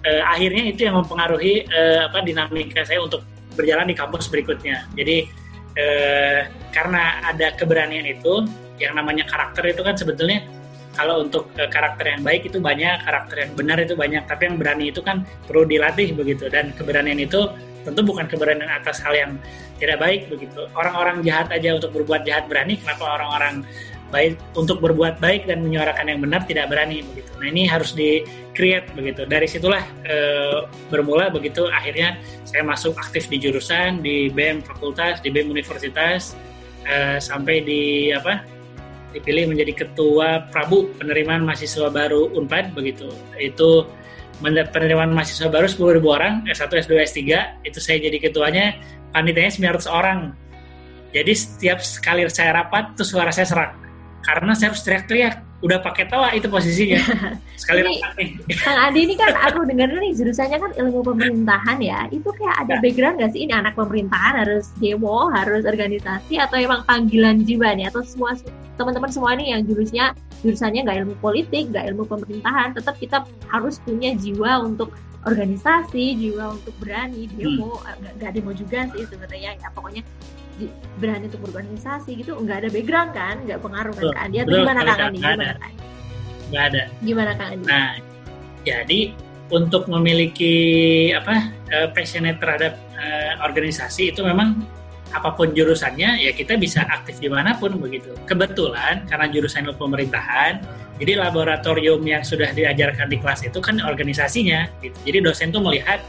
Uh, 0.00 0.22
akhirnya 0.24 0.72
itu 0.72 0.88
yang 0.88 0.96
mempengaruhi 0.96 1.68
uh, 1.68 2.08
apa 2.08 2.24
dinamika 2.24 2.80
saya 2.88 3.04
untuk 3.04 3.20
berjalan 3.52 3.84
di 3.84 3.96
kampus 3.98 4.32
berikutnya. 4.32 4.88
Jadi 4.96 5.28
uh, 5.76 6.40
karena 6.72 7.20
ada 7.28 7.52
keberanian 7.52 8.06
itu 8.08 8.48
yang 8.78 8.94
namanya 8.94 9.26
karakter 9.26 9.74
itu 9.74 9.82
kan 9.82 9.98
sebetulnya 9.98 10.46
kalau 10.94 11.22
untuk 11.22 11.50
uh, 11.58 11.66
karakter 11.70 12.14
yang 12.14 12.22
baik 12.22 12.46
itu 12.46 12.58
banyak, 12.58 13.02
karakter 13.06 13.36
yang 13.46 13.52
benar 13.54 13.78
itu 13.78 13.94
banyak, 13.94 14.22
tapi 14.26 14.50
yang 14.50 14.56
berani 14.56 14.90
itu 14.90 15.02
kan 15.02 15.26
perlu 15.46 15.62
dilatih 15.66 16.14
begitu. 16.14 16.50
Dan 16.50 16.74
keberanian 16.74 17.18
itu 17.18 17.46
tentu 17.86 18.00
bukan 18.02 18.26
keberanian 18.26 18.66
atas 18.66 18.98
hal 19.02 19.14
yang 19.14 19.30
tidak 19.78 19.98
baik 20.02 20.26
begitu. 20.26 20.66
Orang-orang 20.74 21.22
jahat 21.22 21.54
aja 21.54 21.78
untuk 21.78 21.94
berbuat 21.94 22.26
jahat 22.26 22.50
berani, 22.50 22.74
kenapa 22.82 23.14
orang-orang 23.14 23.62
baik 24.08 24.40
untuk 24.56 24.80
berbuat 24.80 25.20
baik 25.20 25.44
dan 25.44 25.60
menyuarakan 25.60 26.08
yang 26.08 26.20
benar 26.24 26.42
tidak 26.48 26.72
berani 26.72 27.04
begitu. 27.04 27.30
Nah 27.38 27.46
ini 27.52 27.62
harus 27.68 27.92
di 27.92 28.24
create 28.56 28.88
begitu. 28.96 29.28
Dari 29.28 29.44
situlah 29.44 29.84
e, 30.04 30.16
bermula 30.88 31.28
begitu. 31.28 31.68
Akhirnya 31.68 32.16
saya 32.48 32.64
masuk 32.64 32.96
aktif 32.96 33.28
di 33.28 33.36
jurusan 33.38 34.00
di 34.00 34.32
BEM 34.32 34.64
fakultas, 34.64 35.20
di 35.20 35.28
BEM 35.28 35.52
universitas 35.52 36.32
e, 36.88 37.20
sampai 37.20 37.62
di 37.62 38.10
apa 38.10 38.42
dipilih 39.12 39.48
menjadi 39.48 39.86
ketua 39.86 40.48
Prabu 40.52 40.92
penerimaan 41.00 41.44
mahasiswa 41.44 41.88
baru 41.88 42.32
Unpad 42.36 42.72
begitu. 42.76 43.08
Itu 43.36 43.88
penerimaan 44.44 45.12
mahasiswa 45.12 45.50
baru 45.50 45.66
10.000 45.66 45.98
orang 46.04 46.34
S1, 46.46 46.70
S2, 46.70 46.92
S3 47.02 47.20
itu 47.66 47.78
saya 47.82 47.98
jadi 47.98 48.18
ketuanya 48.22 48.78
panitianya 49.10 49.74
900 49.80 49.88
orang. 49.90 50.20
Jadi 51.08 51.32
setiap 51.32 51.80
sekali 51.80 52.28
saya 52.28 52.62
rapat 52.62 52.92
tuh 52.94 53.08
suara 53.08 53.32
saya 53.32 53.48
serak 53.48 53.87
karena 54.28 54.52
saya 54.52 54.68
harus 54.68 54.84
teriak-teriak. 54.84 55.34
Udah 55.64 55.80
pakai 55.80 56.04
tawa 56.06 56.30
itu 56.36 56.46
posisinya. 56.52 57.00
Sekali 57.64 57.80
ini, 57.82 57.98
nih 57.98 58.28
Kang 58.60 58.78
Adi 58.78 59.08
ini 59.08 59.14
kan 59.16 59.32
aku 59.34 59.64
dengar 59.64 59.88
nih 59.90 60.12
jurusannya 60.14 60.58
kan 60.60 60.70
ilmu 60.76 61.00
pemerintahan 61.00 61.80
ya. 61.80 62.06
Itu 62.12 62.30
kayak 62.36 62.68
ada 62.68 62.74
ya. 62.76 62.80
background 62.84 63.16
gak 63.24 63.32
sih? 63.32 63.48
Ini 63.48 63.56
anak 63.56 63.74
pemerintahan 63.74 64.44
harus 64.44 64.70
demo 64.78 65.32
harus 65.32 65.64
organisasi 65.64 66.38
atau 66.38 66.60
emang 66.60 66.84
panggilan 66.84 67.42
jiwa 67.42 67.74
nih? 67.74 67.88
Atau 67.88 68.04
semua 68.04 68.36
teman-teman 68.76 69.10
semua 69.10 69.34
nih 69.34 69.56
yang 69.56 69.66
jurusnya 69.66 70.14
jurusannya 70.46 70.86
nggak 70.86 70.98
ilmu 71.02 71.14
politik 71.18 71.74
nggak 71.74 71.90
ilmu 71.90 72.06
pemerintahan 72.06 72.70
tetap 72.70 72.94
kita 72.94 73.26
harus 73.50 73.82
punya 73.82 74.14
jiwa 74.14 74.62
untuk 74.62 74.94
organisasi 75.26 76.14
jiwa 76.14 76.54
untuk 76.54 76.76
berani 76.78 77.26
demo. 77.34 77.82
Hmm. 77.82 78.06
nggak 78.20 78.30
demo 78.38 78.54
juga 78.54 78.86
sih 78.94 79.02
sebenarnya 79.10 79.58
ya. 79.58 79.68
Pokoknya 79.74 80.06
berani 80.98 81.30
untuk 81.30 81.40
berorganisasi 81.46 82.10
gitu 82.18 82.34
nggak 82.34 82.66
ada 82.66 82.68
background 82.74 83.10
kan 83.14 83.36
nggak 83.46 83.60
pengaruh 83.62 83.94
kan 83.94 84.04
Kak? 84.10 84.22
Andi 84.26 84.36
atau 84.42 84.56
gimana 84.58 84.80
Kak 84.82 84.98
Andi? 84.98 85.18
Gimana 85.20 85.44
Kak 85.54 85.70
nggak 86.48 86.64
ada. 86.72 86.82
Gimana 87.04 87.32
Kak 87.36 87.48
Andi? 87.54 87.64
Nah 87.68 87.90
jadi 88.66 89.00
untuk 89.48 89.82
memiliki 89.88 90.56
apa 91.14 91.54
uh, 91.72 91.88
passionate 91.94 92.36
terhadap 92.42 92.76
uh, 92.98 93.46
organisasi 93.46 94.12
itu 94.12 94.20
memang 94.20 94.60
apa 95.08 95.32
pun 95.32 95.56
jurusannya 95.56 96.20
ya 96.20 96.36
kita 96.36 96.60
bisa 96.60 96.84
aktif 96.84 97.16
di 97.16 97.32
mana 97.32 97.56
pun 97.56 97.78
begitu. 97.80 98.12
Kebetulan 98.28 99.08
karena 99.08 99.26
jurusan 99.32 99.64
ilmu 99.64 99.80
pemerintahan 99.88 100.60
jadi 100.98 101.14
laboratorium 101.16 102.02
yang 102.02 102.26
sudah 102.26 102.50
diajarkan 102.52 103.06
di 103.06 103.16
kelas 103.22 103.46
itu 103.46 103.58
kan 103.62 103.78
organisasinya 103.80 104.68
gitu. 104.82 104.98
Jadi 105.06 105.18
dosen 105.22 105.48
tuh 105.54 105.62
melihat 105.62 106.02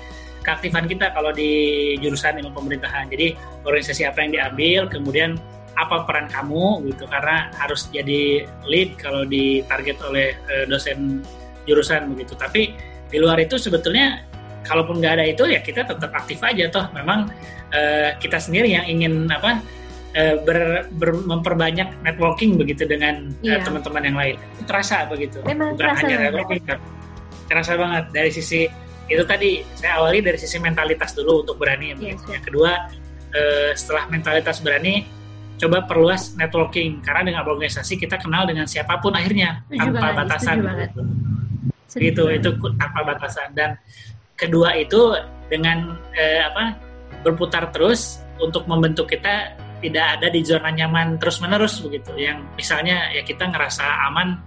keaktifan 0.43 0.85
kita 0.87 1.11
kalau 1.11 1.31
di 1.35 1.95
jurusan 1.99 2.39
ilmu 2.39 2.51
pemerintahan. 2.55 3.07
Jadi 3.11 3.35
organisasi 3.63 4.07
apa 4.07 4.23
yang 4.23 4.31
diambil, 4.35 4.81
kemudian 4.87 5.35
apa 5.79 6.03
peran 6.03 6.27
kamu 6.27 6.91
gitu 6.91 7.07
karena 7.07 7.47
harus 7.55 7.87
jadi 7.87 8.43
lead 8.67 8.99
kalau 8.99 9.23
ditarget 9.23 9.95
oleh 10.03 10.35
uh, 10.51 10.65
dosen 10.67 11.23
jurusan 11.63 12.11
begitu. 12.15 12.35
Tapi 12.35 12.75
di 13.09 13.17
luar 13.17 13.39
itu 13.39 13.55
sebetulnya 13.55 14.25
kalaupun 14.67 14.99
nggak 14.99 15.13
ada 15.17 15.25
itu 15.25 15.47
ya 15.47 15.63
kita 15.63 15.87
tetap 15.87 16.11
aktif 16.11 16.43
aja 16.43 16.67
toh. 16.67 16.85
Memang 16.91 17.31
uh, 17.71 18.09
kita 18.19 18.37
sendiri 18.41 18.75
yang 18.75 18.85
ingin 18.89 19.31
apa 19.31 19.63
uh, 20.19 20.35
ber, 20.43 20.89
ber, 20.99 21.15
memperbanyak 21.23 21.95
networking 22.03 22.59
begitu 22.59 22.83
dengan 22.83 23.31
iya. 23.39 23.63
teman-teman 23.63 24.03
yang 24.03 24.17
lain. 24.17 24.35
Itu 24.57 24.63
terasa 24.67 25.07
begitu. 25.07 25.39
Memang 25.47 25.75
Bukan 25.75 25.83
terasa 25.83 26.03
hanya 26.05 26.17
networking, 26.27 26.63
terasa 27.49 27.71
banget 27.79 28.05
dari 28.13 28.31
sisi 28.35 28.67
itu 29.09 29.23
tadi 29.25 29.65
saya 29.73 29.97
awali 29.99 30.21
dari 30.21 30.37
sisi 30.37 30.61
mentalitas 30.61 31.17
dulu 31.17 31.41
untuk 31.41 31.57
berani. 31.57 31.97
Yes. 31.97 32.21
Yang 32.29 32.53
kedua 32.53 32.71
eh, 33.33 33.71
setelah 33.73 34.05
mentalitas 34.07 34.61
berani 34.61 35.03
coba 35.59 35.83
perluas 35.83 36.37
networking 36.39 37.03
karena 37.03 37.33
dengan 37.33 37.43
organisasi 37.43 37.99
kita 37.99 38.15
kenal 38.15 38.47
dengan 38.47 38.63
siapa 38.63 38.95
pun 39.03 39.11
akhirnya 39.11 39.65
setuju 39.67 39.91
tanpa 39.91 39.99
banget, 39.99 40.19
batasan. 40.23 40.55
Gitu. 40.63 41.01
Gitu 41.99 42.23
itu 42.31 42.49
tanpa 42.77 42.99
batasan 43.03 43.49
dan 43.57 43.75
kedua 44.39 44.77
itu 44.77 45.17
dengan 45.51 45.97
eh, 46.15 46.45
apa 46.45 46.77
berputar 47.25 47.73
terus 47.75 48.23
untuk 48.39 48.63
membentuk 48.69 49.11
kita 49.11 49.57
tidak 49.83 50.19
ada 50.19 50.27
di 50.31 50.39
zona 50.43 50.71
nyaman 50.71 51.19
terus 51.19 51.43
menerus 51.43 51.79
begitu 51.83 52.11
yang 52.15 52.39
misalnya 52.55 53.11
ya 53.11 53.23
kita 53.23 53.47
ngerasa 53.47 53.83
aman 54.11 54.39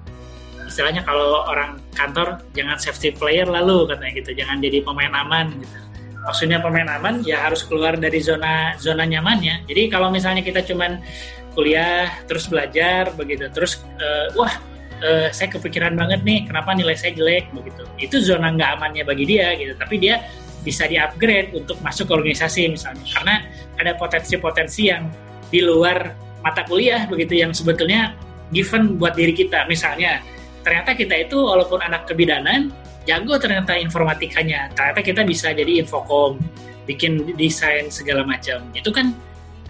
istilahnya 0.72 1.04
kalau 1.04 1.44
orang 1.44 1.76
kantor 1.92 2.40
jangan 2.56 2.80
safety 2.80 3.12
player 3.12 3.44
lalu 3.44 3.84
katanya 3.92 4.12
gitu. 4.16 4.30
Jangan 4.32 4.56
jadi 4.64 4.80
pemain 4.80 5.12
aman 5.12 5.52
gitu. 5.60 5.78
Maksudnya 6.24 6.58
pemain 6.64 6.88
aman 6.88 7.20
ya 7.20 7.44
harus 7.44 7.68
keluar 7.68 8.00
dari 8.00 8.24
zona 8.24 8.72
zona 8.80 9.04
nyamannya. 9.04 9.68
Jadi 9.68 9.92
kalau 9.92 10.08
misalnya 10.08 10.40
kita 10.40 10.64
cuman 10.64 11.04
kuliah 11.52 12.08
terus 12.24 12.48
belajar 12.48 13.12
begitu 13.12 13.44
terus 13.52 13.84
uh, 14.00 14.32
wah 14.32 14.56
uh, 15.04 15.28
saya 15.28 15.52
kepikiran 15.52 15.92
banget 15.92 16.24
nih 16.24 16.48
kenapa 16.48 16.72
nilai 16.72 16.96
saya 16.96 17.12
jelek 17.12 17.52
begitu. 17.52 17.84
Itu 18.00 18.16
zona 18.24 18.48
nggak 18.54 18.80
amannya 18.80 19.04
bagi 19.04 19.28
dia 19.28 19.52
gitu. 19.60 19.76
Tapi 19.76 20.00
dia 20.00 20.24
bisa 20.62 20.86
di 20.86 20.96
upgrade 20.96 21.52
untuk 21.58 21.76
masuk 21.82 22.08
ke 22.08 22.12
organisasi 22.14 22.70
misalnya. 22.70 23.04
Karena 23.04 23.34
ada 23.76 23.92
potensi-potensi 23.98 24.88
yang 24.88 25.10
di 25.52 25.60
luar 25.60 26.16
mata 26.40 26.64
kuliah 26.64 27.04
begitu 27.10 27.38
yang 27.38 27.50
sebetulnya 27.52 28.14
given 28.54 28.94
buat 28.96 29.18
diri 29.18 29.34
kita. 29.34 29.66
Misalnya 29.66 30.22
ternyata 30.62 30.94
kita 30.94 31.14
itu 31.28 31.36
walaupun 31.36 31.82
anak 31.82 32.06
kebidanan 32.08 32.70
jago 33.06 33.34
ternyata 33.38 33.74
informatikanya. 33.78 34.70
Ternyata 34.74 35.00
kita 35.02 35.22
bisa 35.26 35.50
jadi 35.50 35.82
infokom 35.82 36.38
bikin 36.86 37.34
desain 37.34 37.90
segala 37.90 38.22
macam. 38.26 38.62
Itu 38.74 38.90
kan 38.94 39.14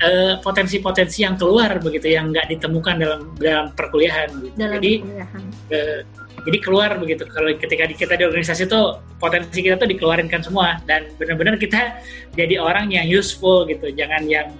eh, 0.00 0.36
potensi-potensi 0.40 1.24
yang 1.24 1.36
keluar 1.36 1.80
begitu 1.80 2.12
yang 2.12 2.32
nggak 2.32 2.48
ditemukan 2.52 2.94
dalam 3.00 3.20
dalam 3.40 3.66
perkuliahan 3.72 4.28
gitu. 4.40 4.54
dalam 4.56 4.80
jadi 4.80 4.92
perkuliahan. 5.00 5.42
Uh, 5.72 6.00
jadi 6.42 6.58
keluar 6.58 6.90
begitu. 6.98 7.22
Kalau 7.30 7.48
ketika 7.54 7.86
kita 7.86 8.14
di 8.18 8.24
organisasi 8.26 8.66
itu 8.66 8.80
potensi 9.22 9.62
kita 9.62 9.78
tuh 9.78 9.86
dikeluarinkan 9.86 10.42
semua. 10.42 10.74
Dan 10.82 11.14
benar-benar 11.14 11.54
kita 11.54 12.02
jadi 12.34 12.58
orang 12.58 12.90
yang 12.90 13.06
useful 13.06 13.62
gitu. 13.70 13.94
Jangan 13.94 14.26
yang 14.26 14.50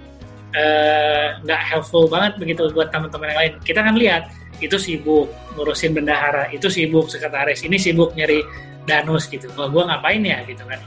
eh, 0.55 1.27
nggak 1.43 1.61
uh, 1.61 1.67
helpful 1.67 2.07
banget 2.07 2.39
begitu 2.39 2.71
buat 2.71 2.87
teman-teman 2.87 3.35
yang 3.35 3.39
lain. 3.39 3.53
Kita 3.67 3.79
kan 3.83 3.95
lihat 3.99 4.23
itu 4.63 4.79
sibuk 4.79 5.27
ngurusin 5.59 5.91
bendahara, 5.91 6.47
itu 6.55 6.71
sibuk 6.71 7.11
sekretaris, 7.11 7.61
ini 7.67 7.75
sibuk 7.75 8.15
nyari 8.15 8.39
danus 8.87 9.27
gitu. 9.27 9.51
Kalau 9.51 9.69
gue 9.69 9.83
ngapain 9.83 10.23
ya 10.23 10.39
gitu 10.47 10.63
kan. 10.63 10.79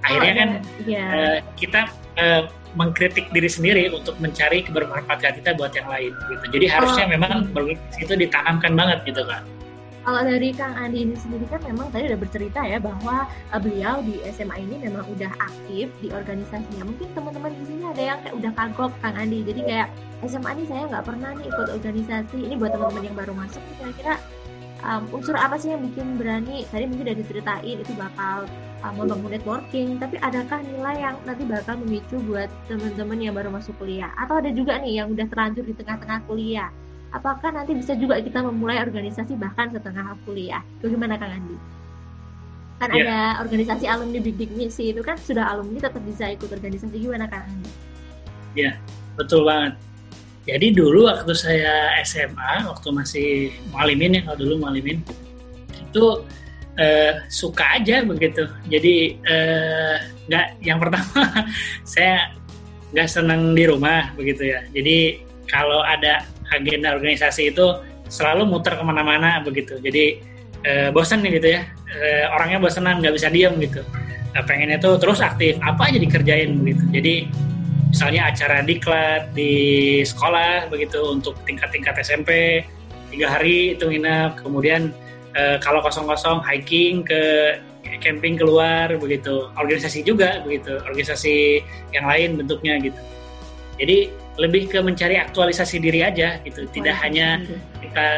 Akhirnya 0.00 0.32
oh, 0.32 0.38
kan 0.38 0.50
yeah. 0.88 1.08
uh, 1.12 1.38
kita 1.54 1.80
uh, 2.18 2.42
mengkritik 2.74 3.28
diri 3.34 3.50
sendiri 3.50 3.90
untuk 3.90 4.16
mencari 4.22 4.62
kebermanfaatan 4.62 5.42
kita 5.42 5.54
buat 5.58 5.74
yang 5.74 5.88
lain 5.90 6.12
gitu. 6.30 6.44
Jadi 6.58 6.66
harusnya 6.70 7.04
oh. 7.06 7.10
memang 7.10 7.32
itu 7.98 8.12
ditanamkan 8.14 8.72
banget 8.74 8.98
gitu 9.06 9.22
kan. 9.26 9.42
Kalau 10.00 10.24
dari 10.24 10.48
Kang 10.56 10.72
Andi 10.80 11.04
ini 11.04 11.12
sendiri 11.12 11.44
kan 11.44 11.60
memang 11.60 11.92
tadi 11.92 12.08
udah 12.08 12.20
bercerita 12.20 12.60
ya 12.64 12.80
bahwa 12.80 13.28
uh, 13.28 13.60
beliau 13.60 14.00
di 14.00 14.24
SMA 14.32 14.56
ini 14.64 14.80
memang 14.88 15.04
udah 15.12 15.28
aktif 15.36 15.92
di 16.00 16.08
organisasinya. 16.08 16.88
Mungkin 16.88 17.12
teman-teman 17.12 17.52
di 17.52 17.64
sini 17.68 17.84
ada 17.84 18.00
yang 18.00 18.18
kayak 18.24 18.34
udah 18.40 18.52
kagok 18.56 18.92
Kang 19.04 19.16
Andi. 19.20 19.44
Jadi 19.44 19.60
kayak 19.60 19.88
SMA 20.24 20.50
ini 20.56 20.64
saya 20.72 20.88
nggak 20.88 21.04
pernah 21.04 21.30
nih 21.36 21.46
ikut 21.52 21.68
organisasi. 21.76 22.38
Ini 22.48 22.54
buat 22.56 22.72
teman-teman 22.72 23.02
yang 23.12 23.16
baru 23.16 23.32
masuk 23.36 23.60
kira-kira 23.76 24.16
um, 24.88 25.04
unsur 25.12 25.36
apa 25.36 25.60
sih 25.60 25.72
yang 25.72 25.84
bikin 25.84 26.16
berani? 26.16 26.64
Tadi 26.72 26.84
mungkin 26.88 27.04
udah 27.04 27.18
diceritain 27.20 27.76
itu 27.76 27.92
bakal 27.92 28.48
um, 28.80 28.92
membangun 28.96 29.36
networking. 29.36 30.00
Tapi 30.00 30.16
adakah 30.24 30.64
nilai 30.64 30.96
yang 30.96 31.16
nanti 31.28 31.44
bakal 31.44 31.76
memicu 31.76 32.16
buat 32.24 32.48
teman-teman 32.72 33.18
yang 33.20 33.34
baru 33.36 33.52
masuk 33.52 33.76
kuliah? 33.76 34.08
Atau 34.16 34.40
ada 34.40 34.48
juga 34.48 34.80
nih 34.80 35.04
yang 35.04 35.12
udah 35.12 35.28
terlanjur 35.28 35.64
di 35.68 35.74
tengah-tengah 35.76 36.24
kuliah? 36.24 36.72
Apakah 37.10 37.50
nanti 37.50 37.74
bisa 37.74 37.94
juga 37.98 38.18
kita 38.22 38.42
memulai 38.42 38.78
organisasi 38.82 39.34
bahkan 39.38 39.70
setengah 39.70 40.14
kuliah? 40.22 40.62
Bagaimana 40.82 41.18
Kang 41.18 41.34
Andi? 41.34 41.56
Kan 42.80 42.88
yeah. 42.96 43.04
ada 43.04 43.18
organisasi 43.44 43.84
alumni 43.84 44.18
Big 44.22 44.36
Big 44.40 44.50
Misi 44.56 44.94
itu 44.94 45.04
kan 45.04 45.18
sudah 45.20 45.52
alumni 45.52 45.78
tetap 45.84 46.00
bisa 46.06 46.32
ikut 46.32 46.48
organisasi 46.48 46.96
gimana 46.96 47.26
Kang 47.26 47.44
Andi? 47.44 47.70
Ya, 48.54 48.72
yeah, 48.72 48.74
betul 49.18 49.46
banget. 49.46 49.76
Jadi 50.48 50.66
dulu 50.72 51.06
waktu 51.06 51.30
saya 51.36 52.00
SMA, 52.02 52.64
waktu 52.66 52.88
masih 52.90 53.28
mualimin 53.70 54.18
ya, 54.18 54.20
kalau 54.24 54.38
dulu 54.40 54.66
mualimin, 54.66 55.04
itu 55.76 56.04
eh, 56.80 57.20
suka 57.28 57.76
aja 57.76 58.02
begitu. 58.02 58.48
Jadi 58.66 59.20
eh, 59.20 59.96
nggak, 60.26 60.46
yang 60.64 60.80
pertama 60.82 61.44
saya 61.84 62.32
nggak 62.90 63.08
senang 63.10 63.52
di 63.52 63.68
rumah 63.68 64.10
begitu 64.16 64.50
ya. 64.50 64.64
Jadi 64.72 65.20
kalau 65.46 65.84
ada 65.84 66.24
agenda 66.50 66.94
organisasi 66.94 67.54
itu 67.54 67.66
selalu 68.10 68.46
muter 68.46 68.74
ke 68.74 68.82
mana-mana 68.82 69.38
begitu. 69.42 69.78
Jadi 69.78 70.18
e, 70.66 70.72
bosan 70.90 71.22
nih 71.22 71.38
gitu 71.38 71.48
ya, 71.54 71.62
e, 71.90 72.26
orangnya 72.30 72.58
bosanan 72.58 72.98
nggak 72.98 73.14
bisa 73.14 73.28
diam 73.30 73.54
gitu. 73.62 73.80
Nah, 74.30 74.42
pengennya 74.46 74.78
tuh 74.78 74.94
terus 74.98 75.18
aktif, 75.22 75.58
apa 75.62 75.90
aja 75.90 75.98
dikerjain 75.98 76.50
begitu. 76.58 76.84
Jadi 76.90 77.14
misalnya 77.90 78.30
acara 78.30 78.62
diklat 78.62 79.34
di 79.34 79.52
sekolah 80.06 80.70
begitu 80.70 80.98
untuk 81.10 81.34
tingkat-tingkat 81.42 81.98
SMP, 82.02 82.62
tiga 83.10 83.26
hari 83.26 83.74
itu 83.74 83.90
nginep 83.90 84.38
kemudian 84.46 84.94
uh, 85.34 85.58
kalau 85.58 85.82
kosong-kosong 85.82 86.40
hiking 86.46 87.02
ke 87.02 87.58
camping 88.00 88.38
keluar 88.38 88.88
begitu 88.96 89.50
organisasi 89.58 90.06
juga 90.06 90.40
begitu 90.46 90.78
organisasi 90.86 91.60
yang 91.90 92.06
lain 92.06 92.38
bentuknya 92.38 92.78
gitu 92.80 93.00
jadi 93.80 94.12
lebih 94.36 94.68
ke 94.68 94.78
mencari 94.84 95.16
aktualisasi 95.16 95.80
diri 95.80 96.04
aja 96.04 96.36
gitu. 96.44 96.68
Tidak 96.68 96.96
hanya 97.00 97.40
kita 97.80 98.08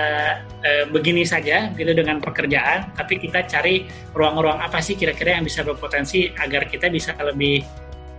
uh, 0.42 0.84
begini 0.90 1.22
saja 1.22 1.70
gitu 1.78 1.94
dengan 1.94 2.18
pekerjaan 2.18 2.90
tapi 2.98 3.22
kita 3.22 3.46
cari 3.46 3.86
ruang-ruang 4.10 4.58
apa 4.58 4.82
sih 4.82 4.98
kira-kira 4.98 5.38
yang 5.38 5.46
bisa 5.46 5.62
berpotensi 5.62 6.34
agar 6.34 6.66
kita 6.66 6.90
bisa 6.90 7.14
lebih 7.22 7.62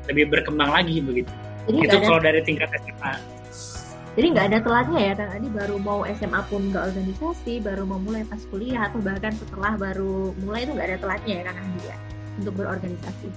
lebih 0.08 0.32
berkembang 0.32 0.72
lagi 0.72 1.04
begitu. 1.04 1.32
Jadi 1.68 1.78
itu 1.84 1.98
kalau 2.00 2.20
dari 2.24 2.40
tingkat 2.44 2.72
SMA 2.80 3.14
jadi 4.14 4.28
nggak 4.30 4.46
ada 4.54 4.60
telatnya 4.62 5.00
ya 5.02 5.14
Kang 5.18 5.32
Adi 5.34 5.48
baru 5.50 5.76
mau 5.82 6.06
SMA 6.06 6.42
pun 6.46 6.70
nggak 6.70 6.84
organisasi 6.94 7.54
baru 7.66 7.82
mau 7.82 7.98
mulai 7.98 8.22
pas 8.22 8.38
kuliah 8.54 8.86
atau 8.86 9.02
bahkan 9.02 9.34
setelah 9.34 9.74
baru 9.74 10.38
mulai 10.46 10.70
itu 10.70 10.72
nggak 10.78 10.86
ada 10.94 10.98
telatnya 11.02 11.34
ya 11.34 11.44
Kang 11.50 11.58
Adi 11.58 11.82
ya? 11.82 11.98
Untuk 12.38 12.54
berorganisasi. 12.62 13.30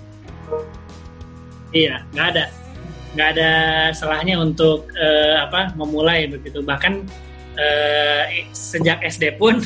Iya 1.72 2.04
nggak 2.12 2.28
ada 2.36 2.44
nggak 3.16 3.28
ada 3.40 3.52
salahnya 3.96 4.36
untuk 4.36 4.92
uh, 4.92 5.48
apa 5.48 5.72
memulai 5.72 6.28
begitu 6.28 6.60
bahkan 6.60 7.00
uh, 7.56 8.22
sejak 8.52 9.00
SD 9.00 9.40
pun 9.40 9.56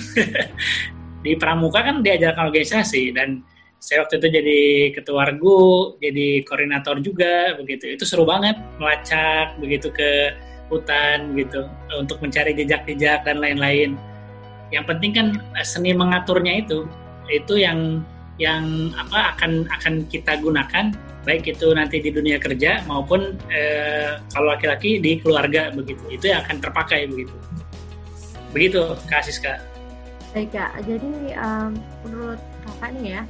di 1.26 1.34
pramuka 1.34 1.82
kan 1.82 2.00
diajarkan 2.00 2.48
organisasi 2.48 3.10
dan 3.10 3.42
saya 3.80 4.04
waktu 4.04 4.20
itu 4.20 4.28
jadi 4.28 4.60
ketua 4.92 5.24
regu, 5.24 5.96
jadi 6.04 6.44
koordinator 6.44 7.00
juga 7.00 7.56
begitu. 7.56 7.88
Itu 7.88 8.04
seru 8.04 8.28
banget 8.28 8.60
melacak 8.76 9.56
begitu 9.56 9.88
ke 9.88 10.36
hutan 10.68 11.32
gitu 11.34 11.64
untuk 11.96 12.20
mencari 12.20 12.52
jejak-jejak 12.52 13.24
dan 13.24 13.40
lain-lain. 13.40 13.96
Yang 14.68 14.84
penting 14.84 15.12
kan 15.16 15.26
eh, 15.56 15.66
seni 15.66 15.96
mengaturnya 15.96 16.60
itu 16.60 16.84
itu 17.32 17.56
yang 17.56 18.04
yang 18.36 18.92
apa 18.94 19.34
akan 19.34 19.64
akan 19.72 20.04
kita 20.12 20.36
gunakan 20.38 20.92
baik 21.24 21.52
itu 21.52 21.66
nanti 21.76 22.00
di 22.00 22.10
dunia 22.10 22.40
kerja 22.40 22.84
maupun 22.88 23.36
eh, 23.52 24.16
kalau 24.32 24.52
laki-laki 24.52 24.98
di 24.98 25.20
keluarga 25.20 25.68
begitu. 25.72 26.00
Itu 26.08 26.32
yang 26.32 26.44
akan 26.44 26.56
terpakai 26.58 27.08
begitu. 27.08 27.36
Begitu 28.50 28.82
kak 29.06 29.22
Siska. 29.24 29.60
Baik 30.30 30.54
kak, 30.54 30.70
jadi 30.86 31.34
um, 31.42 31.74
menurut 32.06 32.38
kakak 32.62 32.90
nih 32.98 33.18
ya 33.18 33.22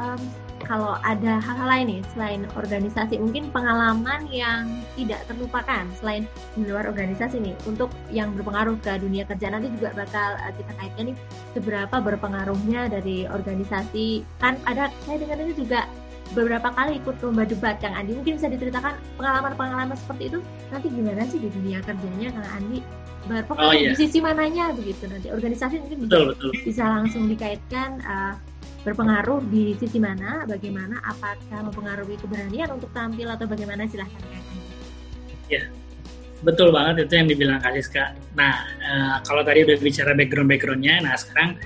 um, 0.00 0.20
kalau 0.64 0.96
ada 1.04 1.36
hal-hal 1.38 1.68
lain 1.68 1.86
nih 1.86 2.00
selain 2.16 2.42
organisasi 2.56 3.20
mungkin 3.20 3.52
pengalaman 3.52 4.24
yang 4.32 4.66
tidak 4.96 5.20
terlupakan 5.28 5.84
selain 6.00 6.24
di 6.56 6.64
luar 6.66 6.88
organisasi 6.88 7.38
nih 7.38 7.54
untuk 7.68 7.92
yang 8.08 8.32
berpengaruh 8.34 8.80
ke 8.80 8.96
dunia 8.98 9.28
kerja 9.28 9.52
nanti 9.52 9.68
juga 9.76 9.92
bakal 9.94 10.34
uh, 10.40 10.52
kita 10.56 10.72
kaitkan 10.80 11.04
nih 11.12 11.16
seberapa 11.52 11.96
berpengaruhnya 12.00 12.88
dari 12.88 13.28
organisasi. 13.28 14.24
Kan 14.40 14.56
ada 14.64 14.88
saya 15.04 15.20
dengar 15.20 15.38
ini 15.44 15.54
juga 15.54 15.84
beberapa 16.34 16.68
kali 16.74 16.98
ikut 16.98 17.16
lomba 17.22 17.44
debat 17.46 17.78
Kang 17.78 17.94
Andi 17.94 18.16
mungkin 18.16 18.40
bisa 18.40 18.48
diceritakan 18.50 18.98
pengalaman-pengalaman 19.20 19.96
seperti 19.96 20.34
itu 20.34 20.38
nanti 20.74 20.86
gimana 20.90 21.22
sih 21.28 21.38
di 21.38 21.48
dunia 21.52 21.78
kerjanya 21.84 22.28
Kang 22.34 22.48
Andi 22.58 22.78
berpengaruh 23.26 23.70
oh, 23.70 23.74
iya. 23.74 23.90
di 23.90 23.96
sisi 23.98 24.18
mananya 24.22 24.70
begitu 24.70 25.10
nanti 25.10 25.28
organisasi 25.34 25.82
mungkin 25.82 25.98
betul, 26.06 26.22
bisa, 26.22 26.30
betul. 26.34 26.50
bisa 26.62 26.84
langsung 26.86 27.22
dikaitkan 27.26 27.90
uh, 28.06 28.34
berpengaruh 28.86 29.42
di 29.50 29.74
sisi 29.82 29.98
mana, 29.98 30.46
bagaimana, 30.46 31.02
apakah 31.02 31.58
mempengaruhi 31.66 32.14
keberanian 32.22 32.70
untuk 32.70 32.86
tampil 32.94 33.26
atau 33.26 33.50
bagaimana 33.50 33.82
silahkan 33.90 34.22
Ya, 35.50 35.66
betul 36.46 36.70
banget 36.70 37.06
itu 37.06 37.14
yang 37.18 37.26
dibilang 37.26 37.58
Kak 37.58 37.74
Siska. 37.74 38.14
Nah, 38.38 38.62
uh, 38.82 39.16
kalau 39.26 39.42
tadi 39.42 39.66
udah 39.66 39.78
bicara 39.78 40.14
background-backgroundnya, 40.14 41.02
nah 41.02 41.14
sekarang 41.18 41.58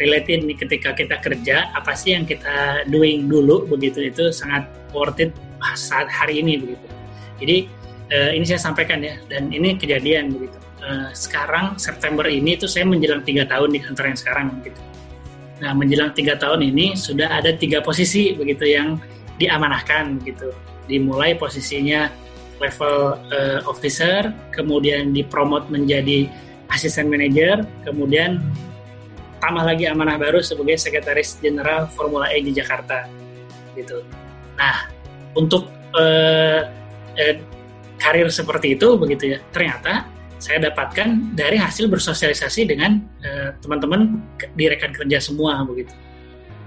related 0.00 0.44
nih 0.44 0.56
ketika 0.56 0.96
kita 0.96 1.20
kerja, 1.20 1.72
apa 1.72 1.92
sih 1.92 2.16
yang 2.16 2.24
kita 2.24 2.86
doing 2.88 3.28
dulu 3.28 3.68
begitu, 3.68 4.08
itu 4.08 4.32
sangat 4.32 4.68
worth 4.92 5.20
it 5.20 5.32
saat 5.74 6.08
hari 6.08 6.40
ini 6.42 6.58
begitu. 6.58 6.86
Jadi 7.42 7.56
uh, 8.12 8.30
ini 8.34 8.44
saya 8.46 8.60
sampaikan 8.60 9.02
ya, 9.02 9.18
dan 9.28 9.52
ini 9.52 9.76
kejadian 9.76 10.32
begitu. 10.32 10.58
Uh, 10.82 11.10
sekarang 11.14 11.78
September 11.78 12.26
ini 12.26 12.58
tuh 12.58 12.66
saya 12.66 12.82
menjelang 12.82 13.22
tiga 13.22 13.46
tahun 13.46 13.70
di 13.70 13.78
kantor 13.78 14.04
yang 14.10 14.18
sekarang 14.18 14.46
begitu 14.58 14.82
Nah, 15.62 15.78
menjelang 15.78 16.10
tiga 16.10 16.34
tahun 16.34 16.74
ini 16.74 16.98
sudah 16.98 17.38
ada 17.38 17.54
tiga 17.54 17.78
posisi 17.78 18.34
begitu 18.34 18.66
yang 18.66 18.98
diamanahkan 19.38 20.18
begitu. 20.18 20.50
Dimulai 20.90 21.38
posisinya 21.38 22.10
level 22.58 23.14
uh, 23.30 23.62
officer, 23.70 24.34
kemudian 24.50 25.14
dipromot 25.14 25.70
menjadi 25.70 26.26
asisten 26.66 27.06
manager, 27.06 27.62
kemudian 27.86 28.42
tambah 29.42 29.66
lagi 29.66 29.90
amanah 29.90 30.22
baru 30.22 30.38
sebagai 30.38 30.78
sekretaris 30.78 31.42
jenderal 31.42 31.90
Formula 31.90 32.30
E 32.30 32.38
di 32.38 32.54
Jakarta 32.54 33.10
gitu. 33.74 34.06
Nah, 34.54 34.86
untuk 35.34 35.66
uh, 35.98 36.62
uh, 37.18 37.36
karir 37.98 38.30
seperti 38.30 38.78
itu 38.78 38.94
begitu 38.94 39.34
ya, 39.34 39.38
ternyata 39.50 40.06
saya 40.38 40.70
dapatkan 40.70 41.34
dari 41.34 41.58
hasil 41.58 41.90
bersosialisasi 41.90 42.70
dengan 42.70 43.02
uh, 43.26 43.50
teman-teman 43.58 44.22
di 44.54 44.70
rekan 44.70 44.94
kerja 44.94 45.18
semua 45.18 45.58
begitu. 45.66 45.90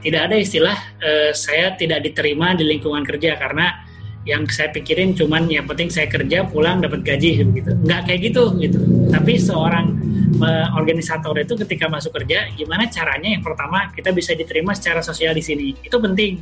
Tidak 0.04 0.22
ada 0.28 0.36
istilah 0.36 0.76
uh, 1.00 1.32
saya 1.32 1.80
tidak 1.80 2.04
diterima 2.04 2.60
di 2.60 2.68
lingkungan 2.68 3.08
kerja 3.08 3.40
karena 3.40 3.88
yang 4.26 4.42
saya 4.50 4.74
pikirin 4.74 5.14
cuman 5.14 5.46
yang 5.46 5.70
penting 5.70 5.94
saya 5.94 6.10
kerja 6.10 6.50
pulang 6.50 6.82
dapat 6.82 7.06
gaji 7.06 7.46
begitu. 7.46 7.72
Nggak 7.86 8.02
kayak 8.10 8.20
gitu 8.34 8.44
gitu. 8.58 8.80
Tapi 9.14 9.34
seorang 9.38 9.86
uh, 10.42 10.74
organisator 10.74 11.38
itu 11.38 11.54
ketika 11.62 11.86
masuk 11.86 12.18
kerja 12.18 12.50
gimana 12.58 12.90
caranya 12.90 13.38
yang 13.38 13.46
pertama 13.46 13.94
kita 13.94 14.10
bisa 14.10 14.34
diterima 14.34 14.74
secara 14.74 15.06
sosial 15.06 15.38
di 15.38 15.46
sini. 15.46 15.78
Itu 15.86 16.02
penting. 16.02 16.42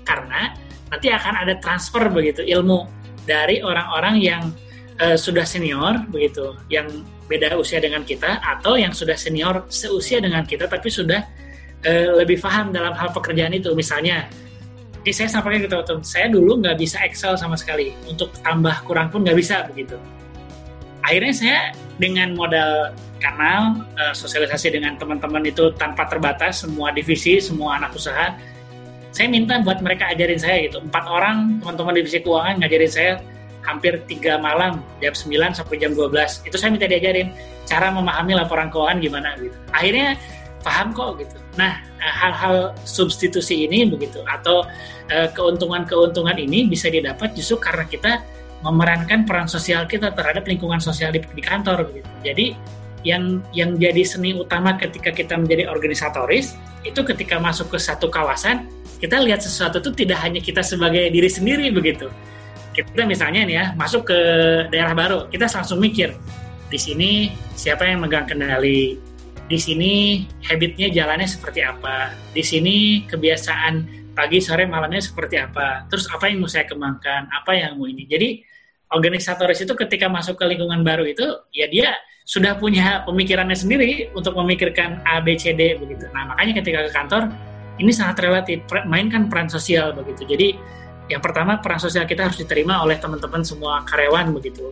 Karena 0.00 0.56
nanti 0.88 1.12
akan 1.12 1.34
ada 1.44 1.54
transfer 1.60 2.08
begitu 2.08 2.40
ilmu 2.40 2.88
dari 3.28 3.60
orang-orang 3.60 4.16
yang 4.18 4.42
uh, 4.98 5.14
sudah 5.14 5.44
senior 5.44 6.02
begitu, 6.08 6.56
yang 6.72 6.88
beda 7.30 7.54
usia 7.54 7.78
dengan 7.78 8.02
kita, 8.02 8.42
atau 8.42 8.74
yang 8.74 8.90
sudah 8.90 9.14
senior 9.14 9.68
seusia 9.70 10.18
dengan 10.18 10.42
kita 10.42 10.66
tapi 10.66 10.90
sudah 10.90 11.20
uh, 11.84 12.10
lebih 12.18 12.40
paham 12.40 12.72
dalam 12.74 12.96
hal 12.96 13.12
pekerjaan 13.14 13.54
itu. 13.54 13.70
Misalnya, 13.76 14.26
ini 15.00 15.12
saya 15.16 15.28
sampaikan 15.32 15.64
gitu, 15.64 15.80
teman 15.80 16.04
saya 16.04 16.26
dulu 16.28 16.60
nggak 16.60 16.76
bisa 16.76 17.00
Excel 17.08 17.32
sama 17.40 17.56
sekali, 17.56 17.96
untuk 18.04 18.28
tambah 18.44 18.84
kurang 18.84 19.08
pun 19.08 19.24
nggak 19.24 19.38
bisa 19.38 19.64
begitu. 19.72 19.96
Akhirnya 21.00 21.32
saya 21.32 21.60
dengan 21.96 22.36
modal 22.36 22.92
kanal 23.20 23.84
uh, 23.96 24.12
sosialisasi 24.12 24.76
dengan 24.76 25.00
teman-teman 25.00 25.40
itu 25.48 25.72
tanpa 25.80 26.04
terbatas 26.04 26.64
semua 26.64 26.92
divisi, 26.92 27.40
semua 27.40 27.80
anak 27.80 27.96
usaha, 27.96 28.36
saya 29.12 29.26
minta 29.32 29.56
buat 29.64 29.80
mereka 29.80 30.12
ajarin 30.12 30.36
saya 30.36 30.68
gitu. 30.68 30.84
Empat 30.84 31.04
orang 31.08 31.60
teman-teman 31.64 31.96
divisi 31.96 32.20
keuangan 32.20 32.60
ngajarin 32.60 32.92
saya 32.92 33.12
hampir 33.64 34.00
tiga 34.08 34.40
malam 34.40 34.80
jam 35.04 35.12
9 35.12 35.56
sampai 35.56 35.76
jam 35.76 35.92
12 35.92 36.48
itu 36.48 36.56
saya 36.56 36.70
minta 36.72 36.88
diajarin 36.88 37.28
cara 37.68 37.92
memahami 37.92 38.32
laporan 38.32 38.72
keuangan 38.72 38.98
gimana 39.04 39.36
gitu 39.36 39.56
akhirnya 39.70 40.16
paham 40.60 40.92
kok 40.92 41.20
gitu. 41.20 41.36
Nah 41.56 41.80
hal-hal 42.00 42.76
substitusi 42.84 43.66
ini 43.66 43.88
begitu 43.88 44.20
atau 44.24 44.64
eh, 45.08 45.28
keuntungan-keuntungan 45.32 46.36
ini 46.36 46.68
bisa 46.68 46.88
didapat 46.88 47.32
justru 47.36 47.60
karena 47.60 47.84
kita 47.88 48.12
memerankan 48.60 49.24
peran 49.24 49.48
sosial 49.48 49.88
kita 49.88 50.12
terhadap 50.12 50.44
lingkungan 50.44 50.80
sosial 50.80 51.10
di, 51.12 51.20
di 51.24 51.42
kantor 51.42 51.88
begitu. 51.88 52.10
Jadi 52.20 52.46
yang 53.00 53.40
yang 53.56 53.80
jadi 53.80 54.04
seni 54.04 54.36
utama 54.36 54.76
ketika 54.76 55.08
kita 55.08 55.32
menjadi 55.40 55.72
organisatoris 55.72 56.52
itu 56.84 57.00
ketika 57.00 57.40
masuk 57.40 57.72
ke 57.72 57.78
satu 57.80 58.12
kawasan 58.12 58.68
kita 59.00 59.16
lihat 59.24 59.40
sesuatu 59.40 59.80
itu 59.80 60.04
tidak 60.04 60.20
hanya 60.20 60.44
kita 60.44 60.60
sebagai 60.60 61.08
diri 61.08 61.28
sendiri 61.32 61.72
begitu. 61.72 62.12
Kita 62.76 63.08
misalnya 63.08 63.48
nih 63.48 63.56
ya 63.56 63.64
masuk 63.74 64.12
ke 64.12 64.18
daerah 64.68 64.92
baru 64.92 65.18
kita 65.32 65.48
langsung 65.48 65.80
mikir 65.80 66.12
di 66.70 66.78
sini 66.78 67.10
siapa 67.56 67.88
yang 67.88 68.04
megang 68.04 68.28
kendali 68.28 69.09
di 69.50 69.58
sini 69.58 70.22
habitnya 70.46 70.94
jalannya 70.94 71.26
seperti 71.26 71.66
apa? 71.66 72.14
Di 72.30 72.38
sini 72.38 73.02
kebiasaan 73.02 73.98
pagi 74.14 74.38
sore 74.38 74.62
malamnya 74.62 75.02
seperti 75.02 75.42
apa? 75.42 75.90
Terus 75.90 76.06
apa 76.06 76.30
yang 76.30 76.46
mau 76.46 76.46
saya 76.46 76.70
kembangkan? 76.70 77.26
Apa 77.34 77.58
yang 77.58 77.74
mau 77.74 77.90
ini? 77.90 78.06
Jadi 78.06 78.46
organisatoris 78.94 79.66
itu 79.66 79.74
ketika 79.74 80.06
masuk 80.06 80.38
ke 80.38 80.46
lingkungan 80.46 80.86
baru 80.86 81.02
itu 81.02 81.26
ya 81.50 81.66
dia 81.66 81.98
sudah 82.22 82.54
punya 82.62 83.02
pemikirannya 83.02 83.58
sendiri 83.58 84.14
untuk 84.14 84.38
memikirkan 84.38 85.02
A 85.02 85.18
B 85.18 85.34
C 85.34 85.50
D 85.50 85.74
begitu. 85.74 86.06
Nah 86.14 86.30
makanya 86.30 86.62
ketika 86.62 86.86
ke 86.86 86.90
kantor 86.94 87.22
ini 87.82 87.90
sangat 87.90 88.22
relatif. 88.22 88.62
Mainkan 88.86 89.26
peran 89.26 89.50
sosial 89.50 89.90
begitu. 89.98 90.30
Jadi 90.30 90.48
yang 91.10 91.18
pertama 91.18 91.58
peran 91.58 91.82
sosial 91.82 92.06
kita 92.06 92.30
harus 92.30 92.38
diterima 92.38 92.86
oleh 92.86 93.02
teman-teman 93.02 93.42
semua 93.42 93.82
karyawan 93.82 94.30
begitu. 94.30 94.70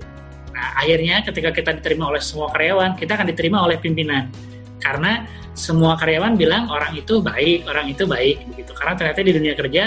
Nah, 0.55 0.79
akhirnya 0.79 1.27
ketika 1.27 1.51
kita 1.51 1.71
diterima 1.83 2.15
oleh 2.15 2.23
semua 2.23 2.47
karyawan, 2.55 2.95
kita 2.95 3.19
akan 3.19 3.27
diterima 3.27 3.59
oleh 3.63 3.75
pimpinan. 3.79 4.31
Karena 4.79 5.27
semua 5.59 5.99
karyawan 5.99 6.39
bilang 6.39 6.71
orang 6.71 6.95
itu 6.95 7.19
baik, 7.19 7.67
orang 7.67 7.91
itu 7.91 8.07
baik 8.07 8.47
begitu. 8.55 8.71
Karena 8.75 8.95
ternyata 8.95 9.21
di 9.27 9.33
dunia 9.35 9.55
kerja 9.59 9.85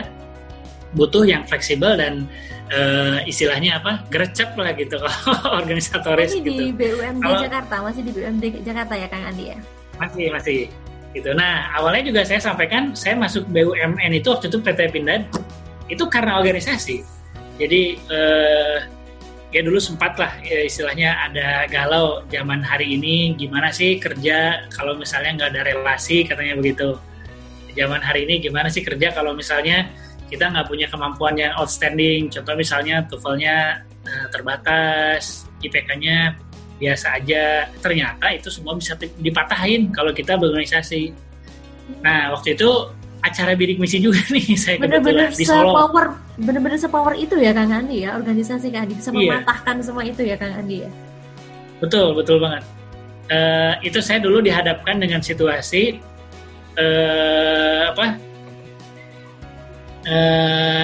butuh 0.92 1.24
yang 1.24 1.48
fleksibel 1.48 1.96
dan 1.96 2.28
uh, 2.72 3.24
istilahnya 3.24 3.80
apa? 3.80 4.04
Gercep 4.12 4.56
lah 4.60 4.76
gitu. 4.76 5.00
Kalau 5.00 5.16
organisatoris 5.60 6.36
masih 6.36 6.44
gitu. 6.44 6.62
di 6.62 6.74
BUMD 6.76 7.24
kalau, 7.24 7.42
Jakarta 7.44 7.76
masih 7.84 8.02
di 8.04 8.12
BUMD 8.12 8.44
Jakarta 8.64 8.94
ya 9.00 9.08
Kang 9.08 9.24
Andi 9.32 9.44
ya? 9.56 9.58
Masih 10.00 10.26
masih. 10.32 10.60
Gitu. 11.12 11.30
Nah 11.36 11.76
awalnya 11.76 12.08
juga 12.08 12.22
saya 12.24 12.40
sampaikan 12.40 12.96
saya 12.96 13.20
masuk 13.20 13.44
BUMN 13.52 14.12
itu 14.16 14.28
waktu 14.32 14.48
itu 14.48 14.60
PT 14.64 14.80
Pindad 14.92 15.28
itu 15.92 16.04
karena 16.08 16.40
organisasi. 16.40 17.04
Jadi 17.60 18.00
uh, 18.08 19.01
ya 19.52 19.62
dulu 19.62 19.78
sempat 19.78 20.16
lah 20.16 20.32
ya 20.42 20.64
istilahnya 20.64 21.12
ada 21.28 21.68
galau 21.68 22.24
zaman 22.32 22.64
hari 22.64 22.96
ini. 22.96 23.36
Gimana 23.36 23.70
sih 23.70 24.00
kerja 24.00 24.68
kalau 24.72 24.96
misalnya 24.96 25.38
nggak 25.38 25.50
ada 25.56 25.62
relasi 25.76 26.24
katanya 26.24 26.56
begitu. 26.58 26.96
Zaman 27.76 28.00
hari 28.04 28.28
ini 28.28 28.40
gimana 28.40 28.68
sih 28.72 28.84
kerja 28.84 29.12
kalau 29.12 29.36
misalnya 29.36 29.92
kita 30.32 30.48
nggak 30.48 30.68
punya 30.72 30.88
kemampuan 30.88 31.36
yang 31.36 31.52
outstanding? 31.60 32.32
Contoh 32.32 32.56
misalnya 32.56 33.04
TOEFL-nya 33.12 33.84
uh, 34.08 34.28
terbatas 34.32 35.48
IPK-nya 35.60 36.36
biasa 36.80 37.20
aja. 37.20 37.68
Ternyata 37.84 38.32
itu 38.32 38.48
semua 38.48 38.74
bisa 38.80 38.96
dipatahin 38.98 39.92
kalau 39.92 40.16
kita 40.16 40.40
berorganisasi. 40.40 41.12
Nah 42.00 42.32
waktu 42.32 42.56
itu 42.56 42.72
acara 43.22 43.54
bidik 43.54 43.78
misi 43.78 44.02
juga 44.02 44.18
nih 44.34 44.58
saya 44.58 44.80
bener-bener 44.82 45.30
di 45.36 45.46
Solo. 45.46 45.76
Power, 45.76 46.08
bener-bener 46.42 46.78
sepower 46.82 47.14
itu 47.14 47.38
ya 47.38 47.54
Kang 47.54 47.70
Andi 47.70 48.04
ya 48.04 48.18
organisasi 48.18 48.74
Kang 48.74 48.90
Andi 48.90 48.98
bisa 48.98 49.14
iya. 49.14 49.38
mematahkan 49.38 49.76
semua 49.86 50.04
itu 50.04 50.22
ya 50.26 50.36
Kang 50.36 50.54
Andi 50.58 50.86
ya. 50.86 50.90
Betul 51.82 52.18
betul 52.18 52.38
banget. 52.42 52.64
Uh, 53.32 53.74
itu 53.86 54.04
saya 54.04 54.20
dulu 54.20 54.44
dihadapkan 54.44 55.00
dengan 55.00 55.22
situasi 55.24 56.02
uh, 56.78 57.94
apa? 57.94 58.06
Uh, 60.02 60.84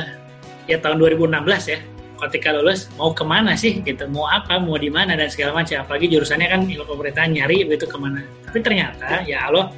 ya 0.70 0.78
tahun 0.82 0.98
2016 1.02 1.74
ya. 1.74 1.80
Ketika 2.18 2.50
lulus 2.50 2.90
mau 2.98 3.14
ke 3.14 3.22
mana 3.22 3.54
sih 3.54 3.78
gitu, 3.86 4.10
mau 4.10 4.26
apa, 4.26 4.58
mau 4.58 4.74
di 4.74 4.90
mana 4.90 5.14
dan 5.14 5.30
segala 5.30 5.62
macam. 5.62 5.86
Apalagi 5.86 6.10
jurusannya 6.10 6.50
kan 6.50 6.62
ilmu 6.66 6.90
pemerintahan 6.90 7.30
nyari 7.30 7.62
begitu 7.70 7.86
ke 7.86 7.98
mana. 7.98 8.26
Tapi 8.50 8.58
ternyata 8.66 9.22
ya 9.22 9.54
Allah 9.54 9.70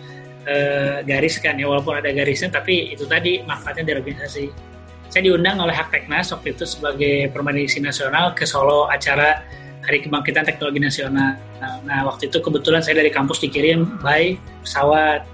uh, 0.48 0.98
garis 1.04 1.36
kan 1.44 1.60
ya 1.60 1.68
walaupun 1.68 2.00
ada 2.00 2.16
garisnya 2.16 2.48
tapi 2.48 2.96
itu 2.96 3.04
tadi 3.04 3.44
manfaatnya 3.44 3.92
dari 3.92 3.98
organisasi 4.00 4.69
saya 5.10 5.26
diundang 5.26 5.58
oleh 5.58 5.74
Hak 5.74 5.90
Teknas 5.90 6.30
waktu 6.30 6.54
itu 6.54 6.70
sebagai 6.70 7.34
permanisi 7.34 7.82
nasional 7.82 8.38
ke 8.38 8.46
Solo 8.46 8.86
acara 8.86 9.42
Hari 9.82 10.06
Kebangkitan 10.06 10.46
Teknologi 10.46 10.78
Nasional. 10.78 11.34
Nah, 11.60 12.06
waktu 12.06 12.30
itu 12.30 12.38
kebetulan 12.38 12.86
saya 12.86 13.02
dari 13.02 13.10
kampus 13.10 13.42
dikirim 13.42 13.98
by 14.06 14.38
pesawat. 14.62 15.26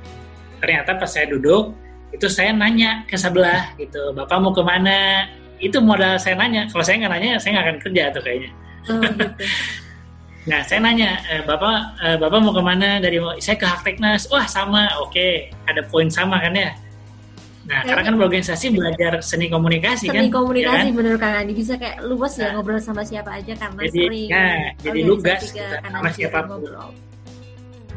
Ternyata 0.63 0.95
pas 0.95 1.11
saya 1.11 1.27
duduk, 1.27 1.75
itu 2.15 2.31
saya 2.31 2.55
nanya 2.55 3.03
ke 3.03 3.19
sebelah 3.19 3.75
gitu, 3.75 4.15
Bapak 4.15 4.39
mau 4.39 4.55
ke 4.55 4.63
mana? 4.63 5.27
Itu 5.59 5.83
modal 5.83 6.15
saya 6.15 6.39
nanya. 6.39 6.71
Kalau 6.71 6.83
saya 6.87 7.03
nggak 7.03 7.11
nanya, 7.11 7.29
saya 7.35 7.59
nggak 7.59 7.65
akan 7.67 7.77
kerja 7.83 8.03
tuh 8.15 8.21
kayaknya. 8.23 8.51
Oh, 8.87 8.99
gitu. 9.03 9.27
Nah, 10.45 10.61
saya 10.61 10.77
nanya, 10.77 11.25
e, 11.25 11.41
Bapak 11.41 11.97
e, 11.97 12.07
Bapak 12.21 12.37
mau 12.37 12.53
ke 12.53 12.61
mana? 12.61 13.01
Dari 13.01 13.17
saya 13.41 13.57
ke 13.57 13.65
Hakteknas. 13.65 14.29
Wah, 14.29 14.45
sama. 14.45 14.93
Oke, 15.01 15.49
ada 15.65 15.81
poin 15.89 16.05
sama 16.05 16.37
kan 16.37 16.53
ya? 16.53 16.69
Nah, 17.65 17.81
karena 17.81 18.01
kan 18.05 18.13
berorganisasi 18.13 18.65
belajar 18.77 19.13
seni 19.25 19.49
komunikasi 19.49 20.05
seni 20.05 20.13
kan. 20.13 20.21
Seni 20.21 20.29
komunikasi 20.29 20.77
ya 20.77 20.85
kan? 20.85 20.97
bener 21.01 21.15
kan 21.17 21.31
Andi 21.41 21.53
bisa 21.57 21.73
kayak 21.81 21.97
luas 22.05 22.33
ya 22.37 22.39
nah, 22.39 22.45
ya 22.45 22.53
ngobrol 22.61 22.77
sama 22.77 23.01
siapa 23.01 23.31
aja 23.33 23.53
karena 23.57 23.81
jadi, 23.89 23.97
sering. 24.05 24.29
Nah, 24.29 24.59
jadi 24.85 24.99
lugas 25.01 25.41
sama 25.81 26.09
siapa 26.13 26.37
ngobrol. 26.45 26.89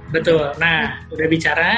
Betul. 0.09 0.46
Nah, 0.57 1.04
udah 1.12 1.26
bicara 1.28 1.70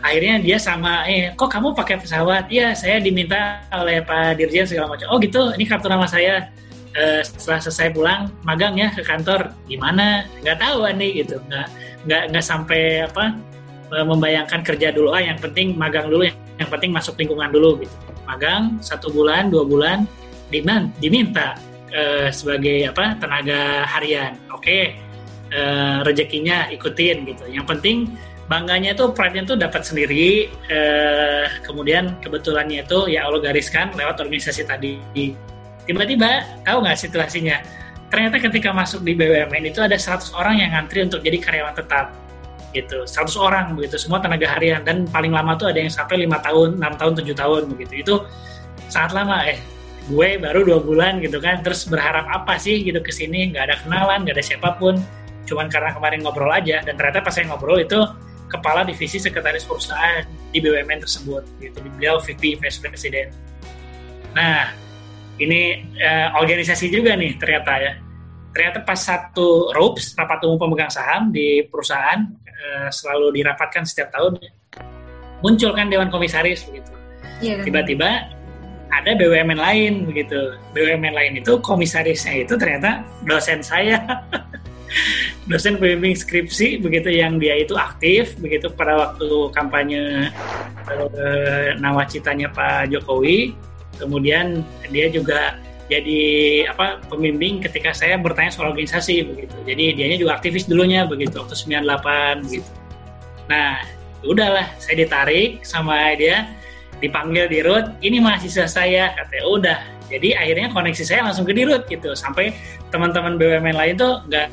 akhirnya 0.00 0.40
dia 0.40 0.56
sama 0.56 1.04
eh 1.04 1.36
kok 1.36 1.52
kamu 1.52 1.76
pakai 1.76 2.00
pesawat? 2.00 2.48
Iya, 2.48 2.72
saya 2.72 2.96
diminta 3.04 3.68
oleh 3.68 4.00
Pak 4.00 4.40
Dirjen 4.40 4.64
segala 4.64 4.96
macam. 4.96 5.12
Oh 5.12 5.20
gitu, 5.20 5.52
ini 5.60 5.68
kartu 5.68 5.92
nama 5.92 6.08
saya 6.08 6.48
uh, 6.96 7.20
setelah 7.22 7.60
selesai 7.62 7.88
pulang 7.94 8.20
magang 8.42 8.74
ya 8.78 8.88
ke 8.90 9.02
kantor 9.04 9.54
gimana 9.68 10.26
nggak 10.42 10.58
tahu 10.58 10.88
nih 10.96 11.10
gitu 11.22 11.36
nggak 11.46 11.66
nggak 12.08 12.22
nggak 12.32 12.44
sampai 12.44 13.06
apa 13.06 13.36
uh, 13.94 14.04
membayangkan 14.06 14.60
kerja 14.64 14.90
dulu 14.90 15.14
ah 15.14 15.22
yang 15.22 15.38
penting 15.38 15.76
magang 15.76 16.08
dulu 16.10 16.26
yang, 16.26 16.38
yang 16.60 16.68
penting 16.68 16.92
masuk 16.92 17.16
lingkungan 17.16 17.48
dulu 17.48 17.80
gitu 17.80 17.96
magang 18.28 18.76
satu 18.84 19.08
bulan 19.08 19.48
dua 19.48 19.64
bulan 19.64 20.04
diman 20.52 20.92
diminta 21.00 21.56
uh, 21.90 22.28
sebagai 22.28 22.92
apa 22.92 23.16
tenaga 23.16 23.88
harian 23.88 24.36
oke 24.52 24.60
okay, 24.60 25.00
uh, 25.50 26.04
rezekinya 26.04 26.68
ikutin 26.68 27.24
gitu 27.24 27.44
yang 27.48 27.64
penting 27.64 28.12
bangganya 28.46 28.92
itu 28.92 29.08
pride 29.14 29.46
tuh 29.46 29.56
dapat 29.56 29.82
sendiri 29.82 30.52
uh, 30.68 31.48
kemudian 31.64 32.20
kebetulannya 32.20 32.84
itu 32.84 33.08
ya 33.08 33.24
Allah 33.26 33.40
gariskan 33.40 33.94
lewat 33.96 34.20
organisasi 34.20 34.68
tadi 34.68 35.00
Tiba-tiba, 35.90 36.62
tahu 36.62 36.86
nggak 36.86 36.98
situasinya? 37.02 37.58
Ternyata 38.14 38.38
ketika 38.38 38.70
masuk 38.70 39.02
di 39.02 39.18
BUMN 39.18 39.74
itu 39.74 39.82
ada 39.82 39.98
100 39.98 40.30
orang 40.38 40.62
yang 40.62 40.70
ngantri 40.70 41.02
untuk 41.02 41.18
jadi 41.18 41.38
karyawan 41.42 41.74
tetap. 41.74 42.14
Gitu, 42.70 43.02
100 43.02 43.34
orang 43.34 43.74
begitu, 43.74 43.98
semua 43.98 44.22
tenaga 44.22 44.46
harian. 44.46 44.82
Dan 44.86 45.10
paling 45.10 45.34
lama 45.34 45.58
tuh 45.58 45.70
ada 45.70 45.82
yang 45.82 45.90
sampai 45.90 46.22
lima 46.22 46.38
tahun, 46.38 46.78
6 46.78 47.00
tahun, 47.00 47.12
7 47.18 47.34
tahun 47.34 47.62
begitu. 47.74 47.92
Itu 47.98 48.14
sangat 48.90 49.14
lama 49.22 49.46
eh 49.46 49.58
gue 50.10 50.28
baru 50.42 50.66
dua 50.66 50.80
bulan 50.82 51.22
gitu 51.22 51.38
kan 51.38 51.62
terus 51.62 51.86
berharap 51.86 52.26
apa 52.26 52.58
sih 52.58 52.82
gitu 52.82 52.98
ke 52.98 53.14
sini 53.14 53.54
nggak 53.54 53.64
ada 53.70 53.76
kenalan 53.78 54.26
nggak 54.26 54.34
ada 54.34 54.42
siapa 54.42 54.74
pun 54.74 54.98
cuman 55.46 55.70
karena 55.70 55.94
kemarin 55.94 56.18
ngobrol 56.26 56.50
aja 56.50 56.82
dan 56.82 56.98
ternyata 56.98 57.22
pas 57.22 57.30
saya 57.30 57.46
ngobrol 57.46 57.78
itu 57.78 57.94
kepala 58.50 58.82
divisi 58.82 59.22
sekretaris 59.22 59.62
perusahaan 59.62 60.26
di 60.50 60.58
BUMN 60.58 61.06
tersebut 61.06 61.46
gitu 61.62 61.78
beliau 61.94 62.18
VP 62.18 62.58
Vice 62.58 62.82
President 62.82 63.30
nah 64.34 64.74
ini 65.40 65.88
uh, 65.96 66.36
organisasi 66.36 66.92
juga 66.92 67.16
nih 67.16 67.40
ternyata 67.40 67.72
ya. 67.80 67.92
Ternyata 68.50 68.82
pas 68.82 68.98
satu 68.98 69.70
RUPS, 69.70 70.18
rapat 70.18 70.42
umum 70.42 70.58
pemegang 70.58 70.90
saham 70.90 71.30
di 71.30 71.62
perusahaan 71.70 72.18
uh, 72.42 72.88
selalu 72.90 73.42
dirapatkan 73.42 73.86
setiap 73.86 74.10
tahun. 74.10 74.42
Muncul 75.40 75.72
kan 75.72 75.86
dewan 75.86 76.10
komisaris 76.10 76.66
begitu. 76.66 76.92
Yeah. 77.40 77.62
Tiba-tiba 77.62 78.26
ada 78.90 79.10
BUMN 79.14 79.56
lain 79.56 79.92
begitu. 80.10 80.58
BUMN 80.74 81.14
lain 81.14 81.32
itu 81.38 81.62
komisarisnya 81.62 82.42
itu 82.42 82.58
ternyata 82.58 83.06
dosen 83.22 83.62
saya. 83.62 84.02
dosen 85.50 85.78
pembimbing 85.78 86.18
skripsi 86.18 86.82
begitu 86.82 87.10
yang 87.10 87.38
dia 87.38 87.58
itu 87.58 87.74
aktif 87.78 88.34
begitu 88.42 88.70
pada 88.74 88.98
waktu 88.98 89.30
kampanye 89.54 90.30
uh, 90.90 91.68
nawacitanya 91.78 92.50
Pak 92.50 92.90
Jokowi 92.90 93.54
kemudian 93.98 94.62
dia 94.90 95.06
juga 95.10 95.58
jadi 95.90 96.22
apa 96.70 97.02
pembimbing 97.10 97.58
ketika 97.58 97.90
saya 97.90 98.14
bertanya 98.14 98.54
soal 98.54 98.70
organisasi 98.70 99.26
begitu. 99.26 99.58
Jadi 99.66 99.98
dianya 99.98 100.16
juga 100.22 100.38
aktivis 100.38 100.70
dulunya 100.70 101.02
begitu 101.02 101.42
waktu 101.42 101.58
98 101.58 102.46
begitu. 102.46 102.70
Nah, 103.50 103.82
udahlah 104.22 104.70
saya 104.78 105.02
ditarik 105.02 105.66
sama 105.66 106.14
dia 106.14 106.46
dipanggil 107.02 107.50
di 107.50 107.58
RUT, 107.64 107.98
ini 108.06 108.22
mahasiswa 108.22 108.70
saya 108.70 109.10
katanya 109.18 109.44
udah. 109.50 109.78
Jadi 110.06 110.36
akhirnya 110.36 110.70
koneksi 110.70 111.02
saya 111.02 111.26
langsung 111.26 111.42
ke 111.42 111.58
di 111.58 111.66
RUT 111.66 111.90
gitu. 111.90 112.14
Sampai 112.14 112.54
teman-teman 112.94 113.34
BUMN 113.34 113.74
lain 113.74 113.94
tuh 113.98 114.22
nggak 114.30 114.46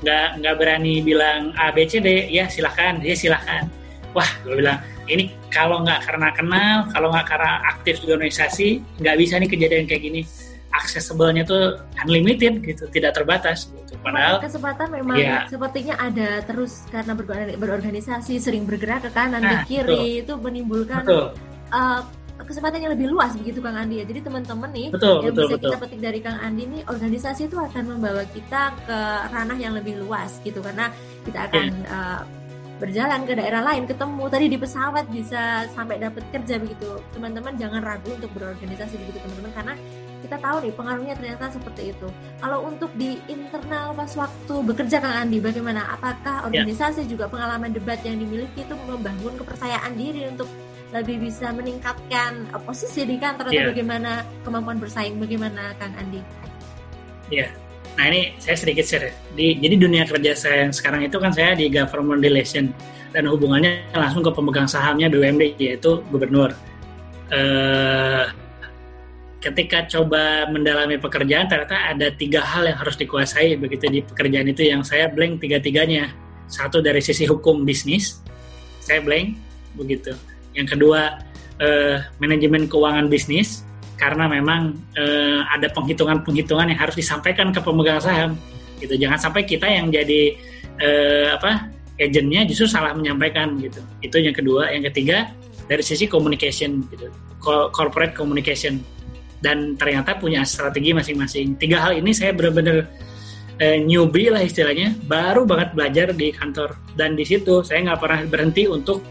nggak 0.00 0.26
nggak 0.40 0.54
berani 0.56 1.04
bilang 1.04 1.52
A 1.60 1.76
B 1.76 1.84
C 1.84 2.00
D, 2.00 2.32
ya 2.32 2.48
silahkan, 2.48 3.04
ya 3.04 3.12
silahkan. 3.12 3.68
Wah, 4.16 4.28
gue 4.46 4.64
bilang 4.64 4.80
ini 5.12 5.28
kalau 5.52 5.84
nggak 5.84 6.08
karena 6.08 6.28
kenal, 6.32 6.76
kalau 6.88 7.12
nggak 7.12 7.26
karena 7.28 7.60
aktif 7.68 8.00
di 8.00 8.08
organisasi, 8.08 8.68
nggak 9.04 9.16
bisa 9.20 9.36
nih 9.36 9.48
kejadian 9.52 9.84
kayak 9.84 10.04
gini. 10.08 10.22
Aksesibelnya 10.84 11.48
tuh 11.48 11.80
unlimited 12.04 12.60
gitu, 12.60 12.84
tidak 12.92 13.16
terbatas. 13.16 13.72
Gitu. 13.72 13.96
Padahal 14.04 14.36
kesempatan 14.44 14.92
memang 14.92 15.16
ya, 15.16 15.48
sepertinya 15.48 15.96
ada 15.96 16.44
terus 16.44 16.84
karena 16.92 17.16
berorganisasi, 17.56 18.36
sering 18.36 18.68
bergerak 18.68 19.08
ke 19.08 19.10
kanan, 19.16 19.40
nah, 19.40 19.64
ke 19.64 19.80
kiri, 19.80 20.20
betul. 20.20 20.20
itu 20.20 20.32
menimbulkan 20.36 21.02
Uh, 21.74 21.98
kesempatan 22.46 22.78
yang 22.86 22.92
lebih 22.94 23.10
luas 23.10 23.34
begitu 23.34 23.58
Kang 23.58 23.74
Andi 23.74 23.98
ya. 23.98 24.04
Jadi 24.06 24.20
teman-teman 24.26 24.70
nih 24.70 24.88
betul, 24.94 25.26
yang 25.26 25.34
betul, 25.34 25.44
bisa 25.48 25.54
betul. 25.56 25.70
kita 25.70 25.78
petik 25.80 26.00
dari 26.02 26.18
Kang 26.22 26.38
Andi 26.38 26.64
nih 26.70 26.82
organisasi 26.86 27.42
itu 27.50 27.56
akan 27.58 27.82
membawa 27.94 28.22
kita 28.30 28.62
ke 28.84 28.98
ranah 29.32 29.58
yang 29.58 29.74
lebih 29.74 29.98
luas 30.02 30.38
gitu 30.46 30.58
karena 30.62 30.92
kita 31.26 31.50
akan 31.50 31.66
yeah. 31.82 32.20
uh, 32.20 32.22
berjalan 32.82 33.22
ke 33.22 33.32
daerah 33.38 33.62
lain 33.62 33.86
ketemu 33.86 34.24
tadi 34.26 34.46
di 34.50 34.58
pesawat 34.58 35.04
bisa 35.08 35.64
sampai 35.72 35.96
dapat 36.02 36.26
kerja 36.34 36.58
begitu 36.58 36.98
teman-teman 37.14 37.54
jangan 37.54 37.80
ragu 37.80 38.10
untuk 38.10 38.30
berorganisasi 38.34 38.98
begitu 38.98 39.18
teman-teman 39.22 39.52
karena 39.54 39.74
kita 40.24 40.40
tahu 40.40 40.56
nih 40.64 40.72
pengaruhnya 40.72 41.14
ternyata 41.20 41.44
seperti 41.52 41.92
itu 41.92 42.08
kalau 42.40 42.64
untuk 42.64 42.88
di 42.96 43.20
internal 43.28 43.92
pas 43.92 44.08
waktu 44.16 44.54
bekerja 44.64 44.96
Kang 45.04 45.28
Andi 45.28 45.38
bagaimana 45.44 45.84
apakah 45.92 46.48
ya. 46.48 46.64
organisasi 46.64 47.04
ya. 47.04 47.08
juga 47.12 47.28
pengalaman 47.28 47.76
debat 47.76 48.00
yang 48.02 48.16
dimiliki 48.16 48.64
itu 48.64 48.74
membangun 48.88 49.36
kepercayaan 49.36 49.92
diri 49.92 50.32
untuk 50.32 50.48
lebih 50.96 51.28
bisa 51.28 51.52
meningkatkan 51.52 52.48
posisi 52.64 53.04
di 53.04 53.20
kantor 53.20 53.52
atau 53.52 53.60
ya. 53.60 53.68
bagaimana 53.68 54.24
kemampuan 54.46 54.80
bersaing 54.80 55.20
bagaimana 55.20 55.76
Kang 55.76 55.92
Andi? 55.98 56.22
Ya, 57.32 57.50
Nah 57.94 58.04
ini 58.10 58.34
saya 58.42 58.56
sedikit 58.58 58.84
share. 58.86 59.14
Di, 59.34 59.58
jadi 59.58 59.74
dunia 59.78 60.02
kerja 60.06 60.34
saya 60.34 60.66
yang 60.66 60.74
sekarang 60.74 61.06
itu 61.06 61.16
kan 61.22 61.30
saya 61.30 61.54
di 61.54 61.70
government 61.70 62.22
relation 62.22 62.74
dan 63.14 63.30
hubungannya 63.30 63.86
langsung 63.94 64.26
ke 64.26 64.30
pemegang 64.34 64.66
sahamnya 64.66 65.06
BUMD 65.06 65.54
yaitu 65.62 66.02
gubernur. 66.10 66.50
Uh, 67.30 68.26
ketika 69.44 69.84
coba 69.84 70.48
mendalami 70.48 70.96
pekerjaan 70.96 71.44
ternyata 71.44 71.76
ada 71.92 72.08
tiga 72.16 72.40
hal 72.40 72.64
yang 72.64 72.80
harus 72.80 72.96
dikuasai 72.96 73.60
begitu. 73.60 73.84
Di 73.92 74.00
pekerjaan 74.00 74.48
itu 74.48 74.64
yang 74.64 74.80
saya 74.80 75.12
blank 75.12 75.44
tiga-tiganya. 75.44 76.08
Satu 76.48 76.80
dari 76.80 77.04
sisi 77.04 77.28
hukum 77.28 77.68
bisnis 77.68 78.24
saya 78.80 79.04
blank 79.04 79.36
begitu. 79.76 80.16
Yang 80.56 80.76
kedua 80.76 81.20
eh, 81.60 82.00
manajemen 82.16 82.64
keuangan 82.72 83.12
bisnis 83.12 83.68
karena 84.00 84.24
memang 84.24 84.80
eh, 84.96 85.40
ada 85.52 85.68
penghitungan-penghitungan 85.76 86.72
yang 86.72 86.80
harus 86.80 86.96
disampaikan 86.96 87.52
ke 87.52 87.60
pemegang 87.60 88.00
saham 88.00 88.40
gitu. 88.80 88.96
Jangan 88.96 89.20
sampai 89.28 89.44
kita 89.44 89.68
yang 89.68 89.92
jadi 89.92 90.40
eh, 90.80 91.28
apa 91.36 91.68
agentnya 92.00 92.48
justru 92.48 92.64
salah 92.64 92.96
menyampaikan 92.96 93.60
gitu. 93.60 93.84
Itu 94.00 94.16
yang 94.24 94.32
kedua. 94.32 94.72
Yang 94.72 94.88
ketiga 94.88 95.28
dari 95.68 95.84
sisi 95.84 96.08
communication 96.08 96.80
gitu. 96.88 97.12
Corporate 97.44 98.16
communication 98.16 98.80
dan 99.44 99.76
ternyata 99.76 100.16
punya 100.16 100.40
strategi 100.48 100.96
masing-masing. 100.96 101.60
Tiga 101.60 101.84
hal 101.84 102.00
ini 102.00 102.16
saya 102.16 102.32
benar-benar 102.32 102.88
eh, 103.60 103.76
newbie 103.84 104.32
lah 104.32 104.40
istilahnya. 104.40 104.96
Baru 105.04 105.44
banget 105.44 105.76
belajar 105.76 106.16
di 106.16 106.32
kantor. 106.32 106.80
Dan 106.96 107.12
di 107.12 107.28
situ 107.28 107.60
saya 107.60 107.84
nggak 107.84 108.00
pernah 108.00 108.24
berhenti 108.24 108.64
untuk 108.64 109.04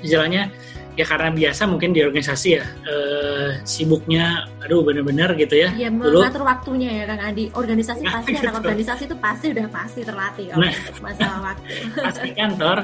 istilahnya 0.00 0.48
ya 0.96 1.04
karena 1.04 1.28
biasa 1.28 1.68
mungkin 1.68 1.92
di 1.92 2.00
organisasi 2.00 2.48
ya 2.56 2.64
eh, 2.88 3.50
sibuknya 3.68 4.48
aduh 4.64 4.80
bener-bener 4.80 5.36
gitu 5.36 5.60
ya. 5.60 5.68
Ya 5.76 5.92
mengatur 5.92 6.48
waktunya 6.48 7.04
ya 7.04 7.04
Kang 7.04 7.20
Adi. 7.20 7.52
Organisasi 7.52 8.00
nah, 8.00 8.12
pasti 8.16 8.32
gitu. 8.32 8.48
anak 8.48 8.54
organisasi 8.64 9.02
itu 9.04 9.16
pasti 9.20 9.46
udah 9.52 9.66
pasti 9.68 10.00
terlatih 10.08 10.44
nah, 10.56 10.72
masalah 11.04 11.40
waktu. 11.52 11.68
Pasti 12.00 12.28
kantor 12.32 12.78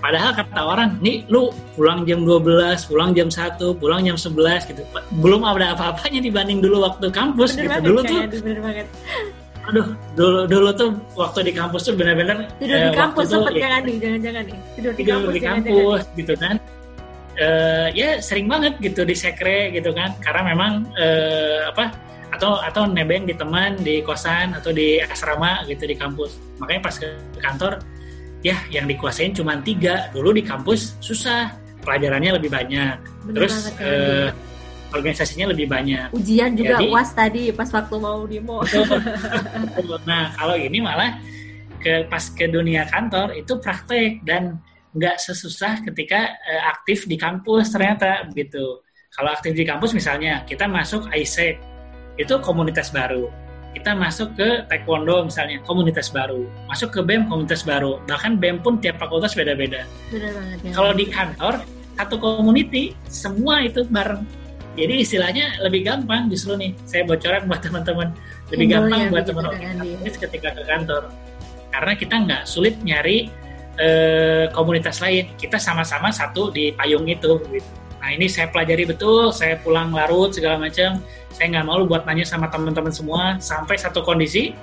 padahal 0.00 0.32
kata 0.32 0.60
orang 0.60 0.90
nih 1.04 1.28
lu 1.28 1.52
pulang 1.76 2.08
jam 2.08 2.24
12 2.24 2.88
pulang 2.88 3.12
jam 3.12 3.28
1 3.28 3.60
pulang 3.76 4.00
jam 4.02 4.16
11 4.16 4.70
gitu. 4.72 4.82
Belum 5.20 5.44
ada 5.44 5.76
apa-apanya 5.76 6.20
dibanding 6.24 6.64
dulu 6.64 6.82
waktu 6.82 7.12
kampus 7.12 7.54
bener 7.54 7.60
gitu. 7.60 7.70
banget, 7.70 7.84
dulu 7.86 8.00
tuh 8.02 8.20
bener 8.40 8.58
banget. 8.64 8.86
Aduh 9.68 9.86
dulu 10.16 10.40
dulu 10.48 10.68
tuh 10.74 10.90
waktu 11.14 11.38
di 11.46 11.52
kampus 11.52 11.82
tuh 11.86 11.94
benar-benar 11.94 12.48
tidur 12.58 12.76
eh, 12.80 12.88
di 12.88 12.96
kampus 12.96 13.24
sempat 13.28 13.52
ya, 13.52 13.68
kan 13.68 13.82
nih 13.84 13.96
jangan-jangan 14.00 14.42
nih. 14.48 14.58
Tidur 14.74 14.92
di 14.92 15.02
tidur 15.04 15.14
kampus, 15.14 15.32
di 15.32 15.40
kampus 15.44 16.02
gitu 16.16 16.34
kan. 16.40 16.56
Uh, 17.40 17.88
ya 17.96 18.20
sering 18.20 18.52
banget 18.52 18.76
gitu 18.82 19.04
di 19.04 19.14
sekre 19.14 19.70
gitu 19.76 19.92
kan. 19.92 20.16
Karena 20.24 20.42
memang 20.50 20.72
uh, 20.96 21.70
apa 21.70 21.92
atau 22.30 22.62
atau 22.62 22.86
nebeng 22.86 23.26
di 23.26 23.34
teman 23.34 23.76
di 23.82 24.00
kosan 24.06 24.54
atau 24.56 24.72
di 24.72 24.98
asrama 25.02 25.60
gitu 25.68 25.84
di 25.84 25.94
kampus. 25.94 26.40
Makanya 26.56 26.80
pas 26.80 26.96
ke 26.96 27.08
kantor 27.36 27.84
ya 28.40 28.56
yang 28.72 28.88
dikuasain 28.88 29.32
cuma 29.36 29.60
tiga. 29.60 30.08
Dulu 30.12 30.36
di 30.36 30.42
kampus 30.44 30.96
susah 31.00 31.52
pelajarannya 31.84 32.36
lebih 32.36 32.50
banyak. 32.52 32.96
Bener 33.28 33.34
terus 33.36 33.54
uh, 33.80 34.28
organisasinya 34.90 35.52
lebih 35.54 35.70
banyak. 35.70 36.10
Ujian 36.12 36.52
juga 36.58 36.78
Jadi, 36.78 36.86
uas 36.90 37.10
tadi 37.14 37.42
pas 37.54 37.70
waktu 37.70 37.96
mau 37.96 38.26
demo. 38.26 38.58
Nah 40.08 40.34
kalau 40.34 40.56
ini 40.58 40.78
malah 40.82 41.20
ke 41.80 42.04
pas 42.10 42.24
ke 42.32 42.50
dunia 42.50 42.84
kantor 42.90 43.32
itu 43.38 43.56
praktek 43.56 44.20
dan 44.26 44.60
nggak 44.90 45.16
sesusah 45.22 45.86
ketika 45.86 46.34
uh, 46.34 46.62
aktif 46.74 47.06
di 47.06 47.16
kampus 47.16 47.72
ternyata 47.72 48.26
begitu. 48.28 48.82
Kalau 49.10 49.30
aktif 49.34 49.52
di 49.54 49.66
kampus 49.66 49.94
misalnya 49.94 50.46
kita 50.46 50.70
masuk 50.70 51.10
ISEC 51.10 51.58
itu 52.18 52.34
komunitas 52.42 52.90
baru. 52.92 53.30
Kita 53.70 53.94
masuk 53.94 54.34
ke 54.34 54.66
taekwondo 54.66 55.30
misalnya 55.30 55.62
komunitas 55.62 56.10
baru, 56.10 56.42
masuk 56.66 56.90
ke 56.90 57.00
BEM 57.06 57.30
komunitas 57.30 57.62
baru. 57.62 58.02
Bahkan 58.02 58.42
BEM 58.42 58.66
pun 58.66 58.82
tiap 58.82 58.98
fakultas 58.98 59.38
beda-beda. 59.38 59.86
Ya. 60.10 60.74
Kalau 60.74 60.90
di 60.90 61.06
kantor 61.06 61.62
satu 61.94 62.16
community 62.18 62.98
semua 63.06 63.62
itu 63.62 63.86
bareng. 63.86 64.26
Jadi 64.74 65.02
istilahnya 65.02 65.60
lebih 65.62 65.86
gampang 65.86 66.30
justru 66.30 66.56
nih 66.58 66.72
saya 66.86 67.02
bocoran 67.06 67.46
buat 67.46 67.60
teman-teman 67.60 68.08
lebih 68.54 68.66
gampang 68.70 69.00
ya, 69.06 69.08
buat 69.10 69.24
teman-teman 69.26 69.86
ketika 70.08 70.48
ke 70.54 70.62
kantor 70.66 71.10
karena 71.70 71.92
kita 71.94 72.14
nggak 72.26 72.42
sulit 72.46 72.74
nyari 72.82 73.30
eh, 73.78 74.50
komunitas 74.50 74.98
lain. 75.00 75.32
Kita 75.38 75.56
sama-sama 75.56 76.10
satu 76.10 76.50
di 76.50 76.74
payung 76.74 77.06
itu. 77.06 77.38
Gitu. 77.48 77.70
Nah 78.00 78.08
ini 78.16 78.26
saya 78.32 78.48
pelajari 78.48 78.88
betul, 78.88 79.28
saya 79.30 79.60
pulang 79.60 79.92
larut 79.92 80.32
segala 80.32 80.56
macam. 80.56 81.04
Saya 81.36 81.46
nggak 81.52 81.66
malu 81.68 81.84
buat 81.84 82.08
nanya 82.08 82.24
sama 82.24 82.48
teman-teman 82.48 82.90
semua 82.90 83.36
sampai 83.38 83.76
satu 83.76 84.00
kondisi 84.00 84.56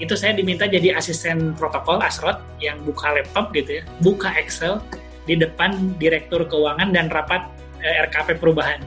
itu 0.00 0.18
saya 0.18 0.34
diminta 0.34 0.66
jadi 0.66 0.98
asisten 0.98 1.54
protokol 1.54 2.02
Asrot 2.02 2.42
yang 2.58 2.82
buka 2.82 3.14
laptop 3.14 3.54
gitu 3.54 3.80
ya, 3.80 3.82
buka 4.02 4.34
Excel 4.34 4.82
di 5.24 5.38
depan 5.38 5.94
direktur 5.96 6.42
keuangan 6.50 6.90
dan 6.90 7.06
rapat 7.06 7.46
eh, 7.80 8.02
RKP 8.10 8.42
perubahan. 8.42 8.82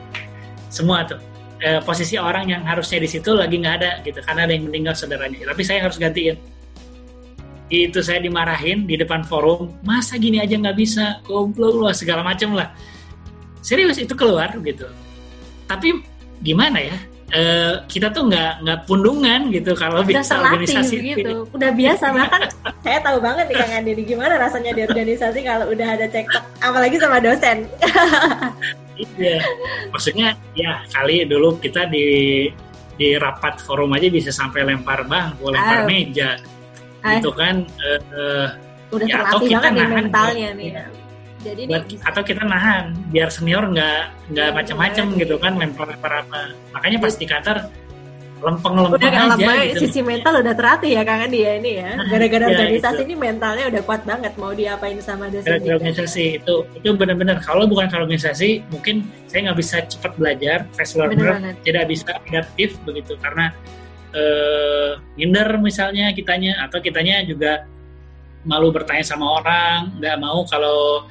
Semua 0.68 1.08
tuh 1.08 1.18
eh, 1.64 1.80
posisi 1.82 2.20
orang 2.20 2.52
yang 2.52 2.62
harusnya 2.68 3.00
di 3.00 3.08
situ 3.08 3.32
lagi 3.32 3.56
nggak 3.56 3.74
ada 3.80 3.90
gitu 4.04 4.20
karena 4.20 4.44
ada 4.44 4.52
yang 4.52 4.68
meninggal 4.68 4.94
saudaranya. 4.94 5.42
Tapi 5.48 5.62
saya 5.64 5.88
harus 5.88 5.96
gantiin 5.96 6.36
itu 7.66 7.98
saya 7.98 8.22
dimarahin 8.22 8.86
di 8.86 8.94
depan 8.94 9.26
forum 9.26 9.74
masa 9.82 10.14
gini 10.22 10.38
aja 10.38 10.54
nggak 10.54 10.78
bisa 10.78 11.18
goblok 11.26 11.90
lah 11.90 11.94
segala 11.98 12.22
macam 12.22 12.54
lah 12.54 12.70
serius 13.66 13.98
itu 13.98 14.14
keluar 14.14 14.54
gitu. 14.62 14.86
Tapi 15.66 15.98
gimana 16.38 16.78
ya 16.78 16.94
e, 17.34 17.42
kita 17.90 18.14
tuh 18.14 18.30
nggak 18.30 18.52
nggak 18.62 18.80
pundungan 18.86 19.50
gitu 19.50 19.74
kalau 19.74 20.02
udah 20.02 20.06
bisa 20.06 20.38
organisasi 20.38 20.96
gitu. 21.02 21.50
Udah 21.50 21.70
biasa 21.74 22.14
bahkan 22.14 22.46
saya 22.86 22.98
tahu 23.02 23.18
banget 23.18 23.50
nih 23.50 23.56
kang 23.58 23.72
Andi 23.74 23.92
gimana 24.06 24.34
rasanya 24.38 24.70
di 24.76 24.82
organisasi 24.86 25.38
kalau 25.42 25.66
udah 25.72 25.88
ada 25.98 26.06
cekcok 26.06 26.44
apalagi 26.62 26.96
sama 27.02 27.18
dosen. 27.18 27.66
Iya. 28.96 29.44
Maksudnya 29.92 30.40
ya 30.56 30.80
kali 30.88 31.28
dulu 31.28 31.60
kita 31.60 31.84
di 31.84 32.48
di 32.96 33.12
rapat 33.20 33.60
forum 33.60 33.92
aja 33.92 34.08
bisa 34.08 34.32
sampai 34.32 34.64
lempar 34.64 35.04
bang 35.04 35.36
lempar 35.36 35.84
oh. 35.84 35.88
meja. 35.88 36.40
Itu 37.04 37.28
kan 37.36 37.68
uh, 38.16 38.56
udah 38.96 39.04
ya, 39.04 39.28
atau 39.28 39.44
kita 39.44 39.68
nahan 39.68 40.08
mentalnya 40.08 40.48
nih. 40.56 40.80
ya. 40.80 40.88
Jadi 41.44 41.62
buat, 41.68 41.84
nih, 41.88 41.98
atau 42.04 42.22
kita 42.24 42.42
nahan 42.44 42.96
biar 43.12 43.28
senior 43.28 43.64
nggak 43.68 44.02
nggak 44.32 44.48
iya, 44.50 44.56
macam-macam 44.56 45.06
iya. 45.12 45.18
gitu 45.24 45.34
kan 45.36 45.52
lempar 45.56 45.86
lempar 45.88 46.12
apa 46.24 46.40
makanya 46.72 46.98
pas 47.02 47.14
di 47.16 47.26
kantor 47.28 47.56
lempeng-lempeng 48.36 49.00
aja 49.00 49.32
lempeng, 49.32 49.60
gitu. 49.72 49.80
sisi 49.88 50.00
mental 50.04 50.44
udah 50.44 50.52
terlatih 50.52 50.90
ya 50.92 51.02
Kang 51.08 51.24
Andi 51.24 51.40
ya 51.40 51.52
ini 51.56 51.70
ya. 51.80 51.90
Nah, 51.96 52.04
gara-gara 52.04 52.44
ya, 52.44 52.48
organisasi 52.52 53.00
itu. 53.00 53.06
ini 53.08 53.14
mentalnya 53.16 53.64
udah 53.72 53.82
kuat 53.88 54.02
banget 54.04 54.32
mau 54.36 54.52
diapain 54.52 54.98
sama 55.00 55.32
dosen 55.32 55.48
gara-gara 55.48 55.76
organisasi 55.80 56.24
itu. 56.44 56.56
Itu 56.76 56.88
benar-benar 57.00 57.40
kalau 57.40 57.64
bukan 57.64 57.88
kalau 57.88 58.04
organisasi 58.04 58.60
mungkin 58.68 59.08
saya 59.24 59.50
nggak 59.50 59.58
bisa 59.58 59.76
cepat 59.88 60.12
belajar 60.20 60.58
fast 60.76 61.00
learner 61.00 61.56
tidak 61.64 61.84
bisa 61.88 62.12
adaptif 62.28 62.76
begitu. 62.84 63.16
Karena 63.16 63.48
uh, 64.12 65.00
minder 65.16 65.48
misalnya 65.56 66.12
kitanya 66.12 66.60
atau 66.68 66.78
kitanya 66.84 67.24
juga 67.24 67.64
malu 68.46 68.70
bertanya 68.70 69.02
sama 69.02 69.42
orang, 69.42 69.98
nggak 69.98 70.16
mau 70.22 70.46
kalau 70.46 71.04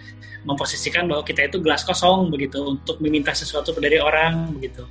memposisikan 0.45 1.09
bahwa 1.09 1.25
kita 1.25 1.49
itu 1.49 1.57
gelas 1.59 1.83
kosong 1.83 2.29
begitu 2.29 2.61
untuk 2.77 3.01
meminta 3.01 3.33
sesuatu 3.33 3.75
dari 3.75 3.99
orang 3.99 4.55
begitu. 4.55 4.85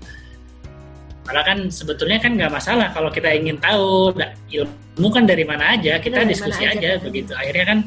Padahal 1.24 1.46
kan 1.46 1.58
sebetulnya 1.72 2.20
kan 2.20 2.36
nggak 2.36 2.52
masalah 2.52 2.92
kalau 2.92 3.08
kita 3.08 3.32
ingin 3.32 3.56
tahu 3.56 4.12
ilmu 4.52 5.08
kan 5.08 5.24
dari 5.24 5.40
mana 5.48 5.72
aja 5.72 5.96
kita 5.96 6.20
dari 6.20 6.36
diskusi 6.36 6.68
aja, 6.68 6.76
aja 6.76 7.00
begitu. 7.00 7.32
Akhirnya 7.32 7.64
kan 7.64 7.78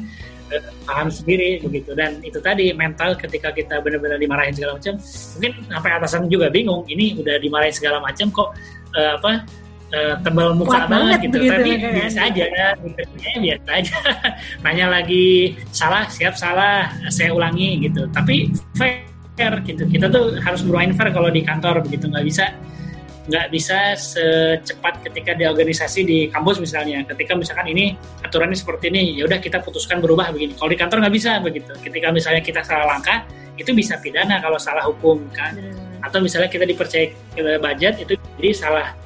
eh, 0.50 0.64
paham 0.82 1.06
sendiri 1.06 1.62
begitu 1.62 1.94
dan 1.94 2.18
itu 2.26 2.42
tadi 2.42 2.74
mental 2.74 3.14
ketika 3.14 3.54
kita 3.54 3.78
benar-benar 3.78 4.18
dimarahin 4.18 4.50
segala 4.56 4.74
macam 4.74 4.98
mungkin 5.38 5.52
sampai 5.70 5.90
atasan 6.02 6.22
juga 6.26 6.50
bingung 6.50 6.82
ini 6.90 7.14
udah 7.14 7.38
dimarahin 7.38 7.70
segala 7.70 8.02
macam 8.02 8.26
kok 8.34 8.48
uh, 8.98 9.12
apa 9.22 9.46
uh, 9.92 10.14
tebal 10.20 10.52
muka 10.56 10.84
Kuat 10.84 10.90
banget 10.90 11.18
gitu, 11.28 11.36
gitu 11.40 11.52
tapi 11.52 11.70
kan? 11.76 11.92
biasa 11.94 12.18
aja 12.28 12.44
gitu. 12.44 12.56
ya, 13.22 13.36
biasa 13.40 13.68
aja. 13.72 13.94
Nanya 14.64 14.86
lagi 14.92 15.26
salah? 15.72 16.04
Siap 16.08 16.34
salah? 16.36 16.92
Saya 17.08 17.32
ulangi 17.32 17.88
gitu. 17.88 18.08
Tapi 18.12 18.52
fair 18.76 19.52
gitu. 19.64 19.86
Kita 19.88 20.10
tuh 20.10 20.36
harus 20.42 20.60
bermain 20.64 20.92
fair 20.92 21.10
kalau 21.14 21.30
di 21.32 21.40
kantor 21.44 21.84
begitu. 21.84 22.10
Nggak 22.10 22.26
bisa 22.26 22.44
nggak 23.28 23.52
bisa 23.52 23.92
secepat 23.92 25.04
ketika 25.04 25.36
di 25.36 25.44
organisasi 25.44 26.00
di 26.04 26.18
kampus 26.32 26.64
misalnya. 26.64 27.04
Ketika 27.04 27.36
misalkan 27.36 27.68
ini 27.68 27.92
aturannya 28.24 28.56
seperti 28.56 28.88
ini 28.88 29.20
ya 29.20 29.28
udah 29.28 29.38
kita 29.40 29.60
putuskan 29.60 30.00
berubah 30.00 30.32
begini. 30.32 30.56
Kalau 30.56 30.70
di 30.72 30.78
kantor 30.80 31.04
nggak 31.04 31.14
bisa 31.14 31.32
begitu. 31.44 31.72
Ketika 31.80 32.08
misalnya 32.08 32.40
kita 32.40 32.60
salah 32.64 32.88
langkah 32.96 33.24
itu 33.58 33.74
bisa 33.74 33.98
pidana 34.00 34.40
kalau 34.40 34.56
salah 34.56 34.84
hukum 34.88 35.28
kan? 35.34 35.52
Atau 36.00 36.22
misalnya 36.24 36.48
kita 36.48 36.64
dipercaya 36.64 37.10
budget 37.60 38.00
itu 38.06 38.14
jadi 38.38 38.50
salah 38.54 38.96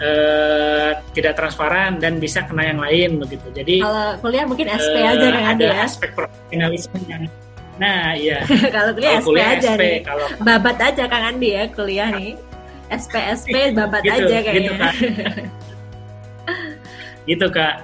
uh, 0.00 0.90
tidak 1.14 1.34
transparan 1.38 1.98
dan 2.02 2.18
bisa 2.18 2.42
kena 2.46 2.74
yang 2.74 2.80
lain 2.80 3.10
begitu. 3.20 3.46
Jadi 3.54 3.76
kalau 3.82 4.18
kuliah 4.22 4.44
mungkin 4.46 4.66
SP 4.70 4.96
uh, 4.98 5.12
aja 5.14 5.26
kan 5.30 5.44
ada 5.54 5.66
ya. 5.66 5.84
aspek 5.84 6.10
profesionalisme 6.14 6.98
yang 7.06 7.26
Nah, 7.74 8.14
iya. 8.14 8.38
kalau 8.74 8.94
kuliah, 8.94 9.18
SP 9.18 9.26
kuliah 9.26 9.48
aja 9.58 9.70
SP, 9.74 9.82
nih. 9.82 9.96
Kalau... 10.06 10.26
Babat 10.46 10.78
aja 10.78 11.04
Kang 11.10 11.24
Andi 11.34 11.48
ya 11.58 11.64
kuliah 11.74 12.08
nih. 12.14 12.38
SP 12.86 13.14
SP 13.34 13.54
babat 13.74 14.02
gitu, 14.06 14.14
aja 14.14 14.36
kayaknya. 14.46 14.54
Gitu, 14.54 14.72
Kak. 14.78 14.94
gitu, 17.30 17.46
Kak. 17.50 17.74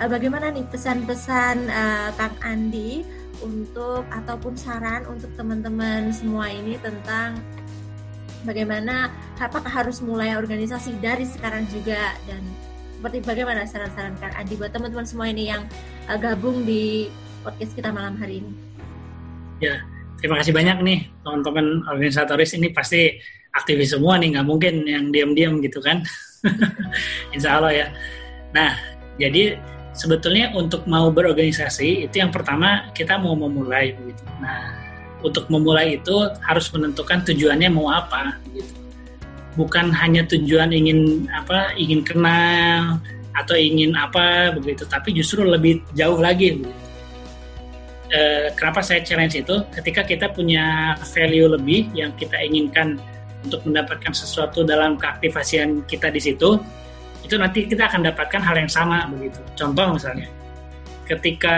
Uh, 0.00 0.08
bagaimana 0.08 0.48
nih 0.48 0.64
pesan-pesan 0.72 1.68
uh, 1.68 2.08
Kang 2.16 2.36
Andi 2.40 3.04
untuk 3.44 4.08
ataupun 4.10 4.56
saran 4.56 5.04
untuk 5.06 5.30
teman-teman 5.36 6.10
semua 6.10 6.50
ini 6.50 6.80
tentang 6.80 7.38
bagaimana 8.46 9.10
apakah 9.38 9.70
harus 9.70 10.02
mulai 10.02 10.34
organisasi 10.38 10.98
dari 11.02 11.26
sekarang 11.26 11.66
juga 11.70 12.14
dan 12.26 12.42
seperti 12.98 13.22
bagaimana 13.22 13.62
saran-saran 13.62 14.18
Kang 14.18 14.34
Andi 14.34 14.58
buat 14.58 14.74
teman-teman 14.74 15.06
semua 15.06 15.30
ini 15.30 15.54
yang 15.54 15.62
uh, 16.10 16.18
gabung 16.18 16.66
di 16.66 17.06
podcast 17.46 17.78
kita 17.78 17.94
malam 17.94 18.18
hari 18.18 18.42
ini. 18.42 18.52
Ya, 19.62 19.86
terima 20.18 20.42
kasih 20.42 20.50
banyak 20.50 20.82
nih 20.82 20.98
teman-teman 21.22 21.86
organisatoris 21.86 22.58
ini 22.58 22.74
pasti 22.74 23.14
aktivis 23.54 23.94
semua 23.94 24.18
nih 24.18 24.34
nggak 24.34 24.46
mungkin 24.46 24.82
yang 24.82 25.14
diam-diam 25.14 25.62
gitu 25.62 25.78
kan. 25.78 26.02
Insya 27.34 27.62
Allah 27.62 27.72
ya. 27.74 27.86
Nah, 28.50 28.74
jadi 29.14 29.58
sebetulnya 29.94 30.54
untuk 30.54 30.86
mau 30.90 31.10
berorganisasi 31.14 32.10
itu 32.10 32.16
yang 32.18 32.34
pertama 32.34 32.90
kita 32.94 33.14
mau 33.14 33.38
memulai. 33.38 33.94
Nah, 34.42 34.87
untuk 35.22 35.50
memulai 35.50 35.98
itu 35.98 36.14
harus 36.42 36.70
menentukan 36.70 37.26
tujuannya 37.26 37.68
mau 37.72 37.90
apa 37.90 38.38
gitu. 38.54 38.72
Bukan 39.58 39.90
hanya 39.90 40.22
tujuan 40.30 40.70
ingin 40.70 41.26
apa 41.34 41.74
ingin 41.74 42.06
kenal 42.06 43.02
atau 43.34 43.54
ingin 43.58 43.94
apa 43.94 44.54
begitu, 44.54 44.86
tapi 44.86 45.14
justru 45.14 45.42
lebih 45.42 45.82
jauh 45.94 46.18
lagi 46.18 46.58
begitu. 46.58 46.86
E, 48.08 48.20
kenapa 48.54 48.80
saya 48.80 49.02
challenge 49.02 49.36
itu? 49.38 49.56
Ketika 49.74 50.06
kita 50.06 50.30
punya 50.32 50.96
value 51.14 51.54
lebih 51.58 51.90
yang 51.92 52.14
kita 52.16 52.38
inginkan 52.40 52.96
untuk 53.46 53.62
mendapatkan 53.66 54.14
sesuatu 54.14 54.66
dalam 54.66 54.98
keaktifasian 54.98 55.86
kita 55.86 56.10
di 56.10 56.18
situ, 56.22 56.58
itu 57.22 57.34
nanti 57.36 57.66
kita 57.66 57.90
akan 57.90 58.08
dapatkan 58.08 58.40
hal 58.42 58.56
yang 58.58 58.70
sama 58.70 59.06
begitu. 59.10 59.38
Contoh 59.54 59.94
misalnya, 59.94 60.26
ketika 61.08 61.56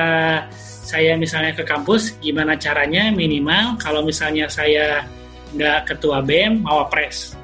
saya 0.90 1.18
misalnya 1.18 1.52
ke 1.54 1.66
kampus, 1.66 2.14
gimana 2.22 2.54
caranya 2.54 3.10
minimal 3.10 3.74
kalau 3.82 4.06
misalnya 4.06 4.46
saya 4.46 5.02
nggak 5.54 5.90
ketua 5.90 6.22
BEM, 6.22 6.62
mau 6.62 6.86
pres, 6.86 7.34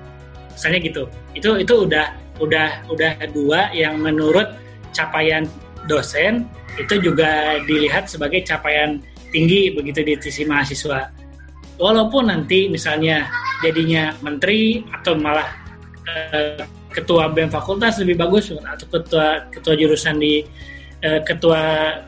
misalnya 0.55 0.79
gitu. 0.87 1.03
Itu 1.35 1.59
itu 1.59 1.75
udah 1.87 2.07
udah 2.39 2.87
udah 2.89 3.13
dua 3.35 3.75
yang 3.75 3.99
menurut 3.99 4.47
capaian 4.95 5.45
dosen 5.91 6.47
itu 6.77 7.01
juga 7.01 7.57
dilihat 7.65 8.07
sebagai 8.07 8.45
capaian 8.45 9.01
tinggi 9.33 9.73
begitu 9.75 10.05
di 10.07 10.15
sisi 10.21 10.47
mahasiswa. 10.47 11.11
Walaupun 11.77 12.33
nanti 12.33 12.73
misalnya 12.73 13.29
jadinya 13.61 14.17
menteri 14.25 14.81
atau 14.93 15.13
malah 15.17 15.49
eh, 16.09 16.65
ketua 16.93 17.29
BEM 17.29 17.53
fakultas 17.53 18.01
lebih 18.01 18.17
bagus 18.17 18.49
atau 18.53 18.87
ketua 18.89 19.45
ketua 19.53 19.75
jurusan 19.77 20.17
di 20.17 20.41
uh, 21.05 21.21
ketua 21.25 21.63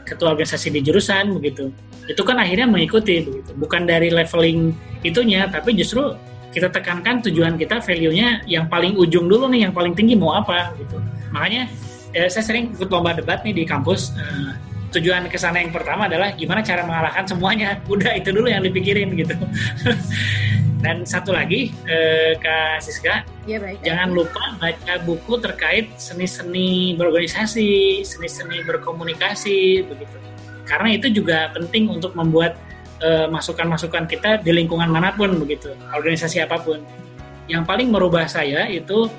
ketua 0.07 0.33
organisasi 0.37 0.73
di 0.73 0.81
jurusan 0.85 1.37
begitu. 1.37 1.73
Itu 2.09 2.25
kan 2.25 2.41
akhirnya 2.41 2.65
mengikuti 2.65 3.25
begitu. 3.25 3.51
Bukan 3.57 3.85
dari 3.85 4.09
leveling 4.09 4.73
itunya 5.05 5.47
tapi 5.51 5.77
justru 5.77 6.15
kita 6.49 6.73
tekankan 6.73 7.21
tujuan 7.29 7.61
kita 7.61 7.79
value-nya 7.85 8.49
yang 8.49 8.67
paling 8.67 8.97
ujung 8.97 9.29
dulu 9.29 9.47
nih 9.53 9.69
yang 9.69 9.73
paling 9.77 9.93
tinggi 9.93 10.17
mau 10.17 10.33
apa 10.33 10.73
gitu 10.81 10.97
makanya 11.29 11.69
eh, 12.17 12.29
saya 12.33 12.41
sering 12.41 12.73
ikut 12.73 12.89
lomba 12.89 13.13
debat 13.13 13.45
nih 13.45 13.53
di 13.53 13.65
kampus. 13.69 14.17
Uh, 14.17 14.57
tujuan 14.89 15.29
ke 15.29 15.37
sana 15.37 15.61
yang 15.61 15.73
pertama 15.73 16.09
adalah 16.09 16.33
gimana 16.33 16.65
cara 16.65 16.85
mengalahkan 16.85 17.25
semuanya. 17.29 17.81
Udah 17.93 18.17
itu 18.17 18.33
dulu 18.33 18.49
yang 18.49 18.65
dipikirin 18.65 19.13
gitu. 19.17 19.35
Dan 20.79 21.03
satu 21.03 21.35
lagi, 21.35 21.75
eh, 21.91 22.39
Kak 22.39 22.79
Siska, 22.79 23.27
ya, 23.51 23.59
baik, 23.59 23.83
jangan 23.83 24.15
lupa 24.15 24.39
baca 24.63 24.95
buku 25.03 25.35
terkait 25.43 25.91
seni-seni 25.99 26.95
berorganisasi, 26.95 28.07
seni-seni 28.07 28.63
berkomunikasi, 28.63 29.83
begitu. 29.91 30.17
Karena 30.63 30.95
itu 30.95 31.11
juga 31.11 31.51
penting 31.51 31.91
untuk 31.91 32.15
membuat 32.15 32.55
eh, 33.03 33.27
masukan-masukan 33.27 34.07
eh, 34.07 34.11
kita 34.15 34.31
di 34.39 34.55
lingkungan 34.55 34.87
mana 34.87 35.11
pun, 35.11 35.35
begitu, 35.35 35.75
organisasi 35.91 36.47
apa 36.47 36.63
pun. 36.63 36.79
Yang 37.51 37.67
paling 37.67 37.91
merubah 37.91 38.31
saya 38.31 38.71
itu 38.71 39.11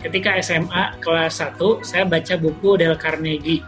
ketika 0.00 0.40
SMA 0.40 0.96
kelas 0.96 1.44
1, 1.44 1.60
saya 1.84 2.08
baca 2.08 2.34
buku 2.40 2.80
Dale 2.80 2.96
Carnegie, 2.96 3.60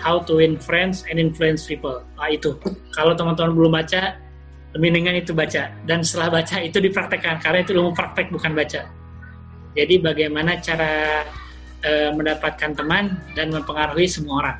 How 0.00 0.24
to 0.24 0.40
Win 0.40 0.56
Friends 0.56 1.04
and 1.06 1.20
Influence 1.20 1.68
People. 1.68 2.00
Nah 2.16 2.32
itu, 2.32 2.56
kalau 2.96 3.12
teman-teman 3.12 3.52
belum 3.52 3.72
baca, 3.76 4.16
mendingan 4.80 5.20
itu 5.20 5.36
baca. 5.36 5.68
Dan 5.84 6.00
setelah 6.00 6.40
baca 6.40 6.56
itu 6.64 6.80
dipraktekkan. 6.80 7.38
Karena 7.44 7.60
itu 7.60 7.76
ilmu 7.76 7.92
praktek 7.92 8.32
bukan 8.32 8.56
baca. 8.56 8.88
Jadi 9.76 9.94
bagaimana 10.02 10.58
cara 10.58 11.22
e, 11.84 12.10
mendapatkan 12.16 12.74
teman 12.74 13.20
dan 13.36 13.54
mempengaruhi 13.54 14.08
semua 14.08 14.34
orang. 14.42 14.58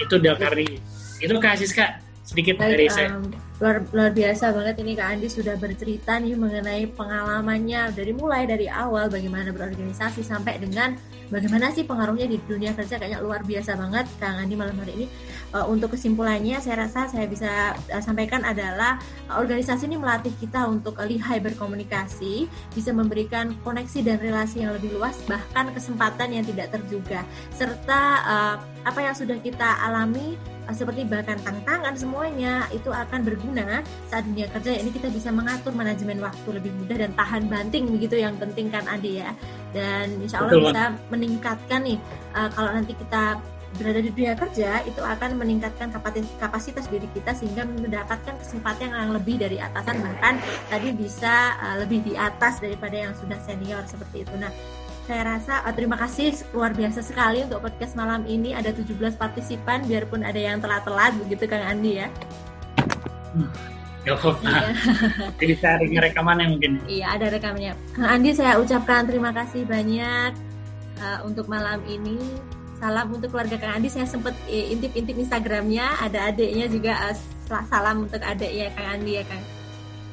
Itu 0.00 0.16
Del 0.22 0.38
Carnegie. 0.38 0.80
Itu 1.20 1.36
kak 1.36 1.58
Siska 1.60 2.00
sedikit 2.26 2.58
Baik, 2.60 2.70
dari 2.74 2.86
saya. 2.90 3.08
um, 3.16 3.30
luar 3.56 3.80
luar 3.88 4.12
biasa 4.12 4.52
banget 4.52 4.84
ini 4.84 4.92
Kak 4.92 5.16
Andi 5.16 5.28
sudah 5.32 5.56
bercerita 5.56 6.20
nih 6.20 6.36
mengenai 6.36 6.92
pengalamannya 6.92 7.88
dari 7.96 8.12
mulai 8.12 8.44
dari 8.44 8.68
awal 8.68 9.08
bagaimana 9.08 9.48
berorganisasi 9.48 10.20
sampai 10.20 10.60
dengan 10.60 10.92
bagaimana 11.32 11.72
sih 11.72 11.88
pengaruhnya 11.88 12.28
di 12.28 12.36
dunia 12.44 12.76
kerja. 12.76 13.00
Kayaknya 13.00 13.24
luar 13.24 13.40
biasa 13.48 13.72
banget 13.80 14.04
Kang 14.20 14.36
Andi 14.44 14.60
malam 14.60 14.76
hari 14.76 14.92
ini. 15.00 15.06
Uh, 15.56 15.64
untuk 15.72 15.96
kesimpulannya 15.96 16.60
saya 16.60 16.84
rasa 16.84 17.08
saya 17.08 17.24
bisa 17.24 17.72
uh, 17.72 18.02
sampaikan 18.04 18.44
adalah 18.44 19.00
uh, 19.32 19.40
organisasi 19.40 19.88
ini 19.88 19.96
melatih 19.96 20.36
kita 20.36 20.68
untuk 20.68 21.00
uh, 21.00 21.08
lihai 21.08 21.40
berkomunikasi 21.40 22.44
bisa 22.76 22.92
memberikan 22.92 23.56
koneksi 23.64 24.04
dan 24.04 24.20
relasi 24.20 24.68
yang 24.68 24.76
lebih 24.76 24.92
luas 25.00 25.16
bahkan 25.24 25.72
kesempatan 25.72 26.34
yang 26.34 26.44
tidak 26.44 26.74
terduga 26.74 27.22
serta 27.54 27.98
apa 28.82 29.00
yang 29.00 29.14
sudah 29.14 29.38
kita 29.40 29.80
alami 29.86 30.34
seperti 30.74 31.06
bahkan 31.06 31.38
tantangan 31.42 31.94
semuanya 31.94 32.66
itu 32.74 32.90
akan 32.90 33.22
berguna 33.22 33.82
saat 34.10 34.26
dunia 34.26 34.50
kerja 34.50 34.74
ini 34.74 34.90
kita 34.90 35.12
bisa 35.14 35.30
mengatur 35.30 35.70
manajemen 35.70 36.18
waktu 36.18 36.48
lebih 36.50 36.74
mudah 36.82 37.06
dan 37.06 37.12
tahan 37.14 37.46
banting 37.46 37.86
begitu 37.92 38.18
yang 38.18 38.34
penting 38.40 38.66
kan 38.72 38.82
Adi 38.90 39.22
ya 39.22 39.30
dan 39.70 40.10
insya 40.18 40.42
Allah 40.42 40.58
Betul. 40.58 40.66
bisa 40.72 40.82
meningkatkan 41.12 41.80
nih 41.86 41.98
uh, 42.34 42.48
kalau 42.50 42.70
nanti 42.74 42.92
kita 42.98 43.38
berada 43.76 44.00
di 44.00 44.10
dunia 44.10 44.34
kerja 44.34 44.80
itu 44.88 45.00
akan 45.04 45.36
meningkatkan 45.36 45.92
kapasitas, 45.92 46.32
kapasitas 46.40 46.84
diri 46.88 47.04
kita 47.12 47.36
sehingga 47.36 47.68
mendapatkan 47.68 48.34
kesempatan 48.40 48.88
yang 48.90 49.12
lebih 49.12 49.36
dari 49.36 49.60
atasan 49.60 50.00
bahkan 50.00 50.40
tadi 50.72 50.96
bisa 50.96 51.54
uh, 51.60 51.76
lebih 51.84 52.00
di 52.02 52.16
atas 52.16 52.58
daripada 52.58 52.96
yang 52.96 53.12
sudah 53.12 53.36
senior 53.44 53.84
seperti 53.84 54.24
itu. 54.24 54.34
Nah, 54.40 54.48
saya 55.06 55.22
rasa 55.38 55.62
uh, 55.62 55.70
terima 55.70 55.94
kasih 55.94 56.34
luar 56.50 56.74
biasa 56.74 56.98
sekali 56.98 57.46
untuk 57.46 57.62
podcast 57.62 57.94
malam 57.94 58.26
ini 58.26 58.58
ada 58.58 58.74
17 58.74 59.14
partisipan 59.14 59.86
biarpun 59.86 60.26
ada 60.26 60.36
yang 60.36 60.58
telat-telat 60.58 61.14
begitu 61.22 61.46
Kang 61.46 61.62
Andi 61.62 62.02
ya. 62.02 62.10
Hmm. 63.30 63.50
Apa-apa. 64.06 64.70
Jadi 65.42 65.54
saya 65.58 65.82
rekamannya 65.82 66.46
mungkin. 66.58 66.78
Iya, 66.90 67.18
ada 67.18 67.26
rekamannya. 67.30 67.74
Kang 67.94 68.10
Andi 68.18 68.30
saya 68.34 68.58
ucapkan 68.58 69.06
terima 69.06 69.30
kasih 69.30 69.62
banyak 69.62 70.34
uh, 70.98 71.18
untuk 71.22 71.46
malam 71.46 71.78
ini. 71.86 72.18
Salam 72.82 73.08
untuk 73.14 73.30
keluarga 73.30 73.62
Kang 73.62 73.78
Andi. 73.78 73.90
Saya 73.90 74.10
sempat 74.10 74.34
eh, 74.50 74.74
intip-intip 74.74 75.14
Instagramnya, 75.22 76.02
ada 76.02 76.34
adiknya 76.34 76.66
juga. 76.66 77.14
Uh, 77.50 77.62
salam 77.70 78.10
untuk 78.10 78.22
adiknya 78.26 78.74
Kang 78.74 78.98
Andi 78.98 79.22
ya 79.22 79.24
Kang. 79.26 79.44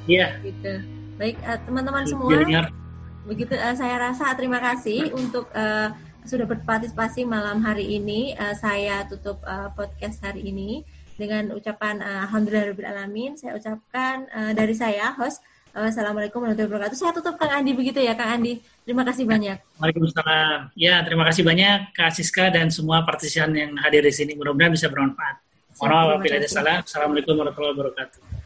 Iya. 0.05 0.27
Gitu. 0.41 0.73
Baik 1.17 1.37
uh, 1.45 1.57
teman-teman 1.65 2.05
semua. 2.05 2.29
Junior 2.33 2.82
begitu 3.23 3.55
uh, 3.55 3.75
saya 3.75 3.95
rasa 3.99 4.31
terima 4.35 4.59
kasih 4.59 5.11
untuk 5.15 5.47
uh, 5.55 5.91
sudah 6.23 6.47
berpartisipasi 6.47 7.27
malam 7.27 7.63
hari 7.63 7.99
ini. 7.99 8.35
Uh, 8.35 8.55
saya 8.55 9.03
tutup 9.07 9.39
uh, 9.43 9.71
podcast 9.75 10.23
hari 10.23 10.47
ini 10.47 10.83
dengan 11.15 11.51
ucapan 11.53 12.01
uh, 12.01 12.27
alamin. 12.29 13.35
Saya 13.35 13.55
ucapkan 13.55 14.27
uh, 14.31 14.51
dari 14.55 14.73
saya 14.75 15.13
host 15.15 15.43
uh, 15.75 15.89
Assalamualaikum 15.89 16.41
warahmatullahi 16.41 16.69
wabarakatuh. 16.69 16.97
Saya 16.97 17.11
tutup 17.13 17.35
Kang 17.35 17.51
Andi 17.51 17.71
begitu 17.75 17.99
ya 17.99 18.13
Kang 18.15 18.39
Andi. 18.39 18.61
Terima 18.85 19.03
kasih 19.03 19.25
banyak. 19.27 19.57
Waalaikumsalam. 19.79 20.75
Ya, 20.77 21.01
terima 21.03 21.23
kasih 21.27 21.43
banyak 21.43 21.95
Kak 21.95 22.11
Siska 22.13 22.51
dan 22.53 22.69
semua 22.69 23.03
partisipan 23.03 23.51
yang 23.55 23.71
hadir 23.81 24.05
di 24.05 24.13
sini. 24.13 24.35
Mudah-mudahan 24.37 24.73
bisa 24.73 24.87
bermanfaat. 24.87 25.43
Mohon 25.81 26.21
maaf 26.21 26.23
ada 26.23 26.47
salah. 26.47 26.77
Assalamualaikum 26.85 27.33
warahmatullahi 27.35 27.75
wabarakatuh. 27.75 28.42